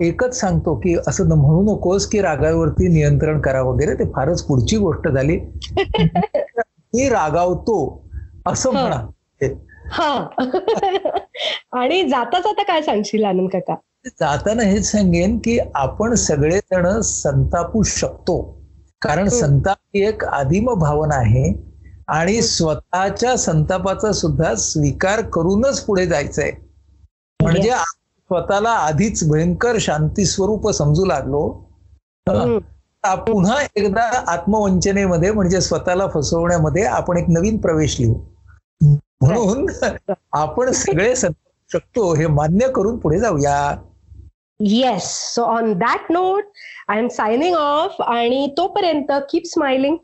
एकच 0.00 0.40
सांगतो 0.40 0.74
की 0.74 0.96
असं 1.06 1.24
म्हणू 1.24 1.74
नकोस 1.74 2.06
की 2.06 2.20
रागावरती 2.20 2.88
नियंत्रण 2.88 3.40
करा 3.40 3.62
वगैरे 3.62 3.94
ते 3.94 4.04
फारच 4.04 4.46
पुढची 4.46 4.76
गोष्ट 4.76 5.08
झाली. 5.08 5.40
मी 6.94 7.08
रागावतो 7.08 8.04
असं. 8.46 8.70
म्हणा. 8.70 9.06
हा. 9.92 10.28
आणि 11.72 12.08
जाता 12.08 12.38
जाता 12.38 12.62
काय 12.62 12.82
सांगशील 12.82 13.24
आनंद 13.24 13.48
काका? 13.52 13.74
जाताना 14.08 14.62
हेच 14.62 14.90
सांगेन 14.90 15.38
की 15.38 15.58
आपण 15.74 16.14
सगळेजण 16.14 17.00
संतापू 17.00 17.82
शकतो. 17.82 18.58
कारण. 19.02 19.28
संताप 19.28 19.76
ही 19.94 20.06
एक 20.06 20.24
आदिम 20.24 20.74
भावना 20.74 21.14
आहे 21.14 21.52
आणि 22.08 22.42
स्वतःच्या 22.42 23.36
संतापाचा 23.36 24.12
सुद्धा 24.12 24.54
स्वीकार 24.54 25.20
करूनच 25.20 25.80
पुढे 25.80 26.06
जायचंय. 26.06 26.50
म्हणजे 27.40 27.70
स्वतःला 27.70 28.70
आधीच 28.70 29.28
भयंकर 29.28 29.76
शांती 29.80 30.24
स्वरूप 30.24 30.70
समजू 30.70 31.04
लागलो. 31.04 31.48
पुन्हा 33.04 33.56
एकदा 33.76 34.02
आत्मवंचनेमध्ये 34.26 35.30
म्हणजे 35.32 35.60
स्वतःला 35.60 36.06
फसवण्यामध्ये 36.14 36.84
आपण 36.84 37.16
एक 37.16 37.24
नवीन 37.28 37.58
प्रवेश 37.58 38.00
लिहू. 38.00 38.14
म्हणून 39.20 39.66
आपण 40.32 40.72
सगळे 40.72 41.16
संतापू 41.16 41.78
शकतो 41.78 42.14
हे 42.14 42.26
मान्य 42.26 42.68
करून 42.68 42.98
पुढे 42.98 43.18
जाऊया. 43.18 43.76
Yes 44.60 45.04
so 45.34 45.42
on 45.42 45.72
that 45.78 46.10
note 46.12 46.44
I 46.88 46.98
am 46.98 47.08
signing 47.08 47.54
off 47.54 48.00
आणि 48.02 48.46
तोपर्यंत 48.56 49.12
keep 49.30 49.42
smiling 49.46 49.96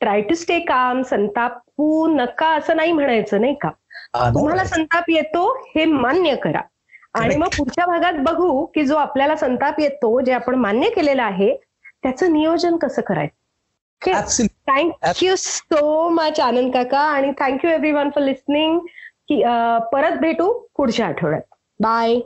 try 0.00 0.20
to 0.20 0.34
stay 0.34 0.58
calm 0.60 1.02
संतापू 1.02 2.06
नका 2.06 2.48
असं 2.56 2.76
नाही 2.76 2.92
म्हणायचं 2.92 3.40
नाही 3.40 3.54
का? 3.60 3.70
तुम्हाला 4.34 4.64
संताप 4.64 5.10
येतो 5.10 5.52
हे 5.76 5.84
मान्य 5.84 6.34
करा. 6.36 6.60
आणि 7.14 7.36
मग 7.36 7.48
पुढच्या 7.56 7.86
भागात 7.86 8.18
बघू 8.24 8.64
की 8.74 8.82
जो 8.86 8.96
आपल्याला 8.96 9.36
संताप 9.36 9.80
येतो 9.80 10.20
जे 10.20 10.32
आपण 10.32 10.54
मान्य 10.54 10.90
केलेलं 10.90 11.22
आहे 11.22 11.54
त्याचं 12.02 12.32
नियोजन 12.32 12.76
कसं 12.76 13.02
करायचं. 13.06 13.36
थँक्यू 14.68 15.34
सो 15.36 16.08
मच 16.08 16.40
आनंद 16.40 16.72
काका. 16.74 17.00
आणि 17.00 17.32
thank you 17.40 17.70
everyone 17.92 18.10
for 18.10 18.24
listening 18.24 18.78
परत 19.92 20.18
भेटू 20.20 20.52
पुढच्या 20.76 21.06
आठवड्यात. 21.06 21.42
बाय 21.80 22.18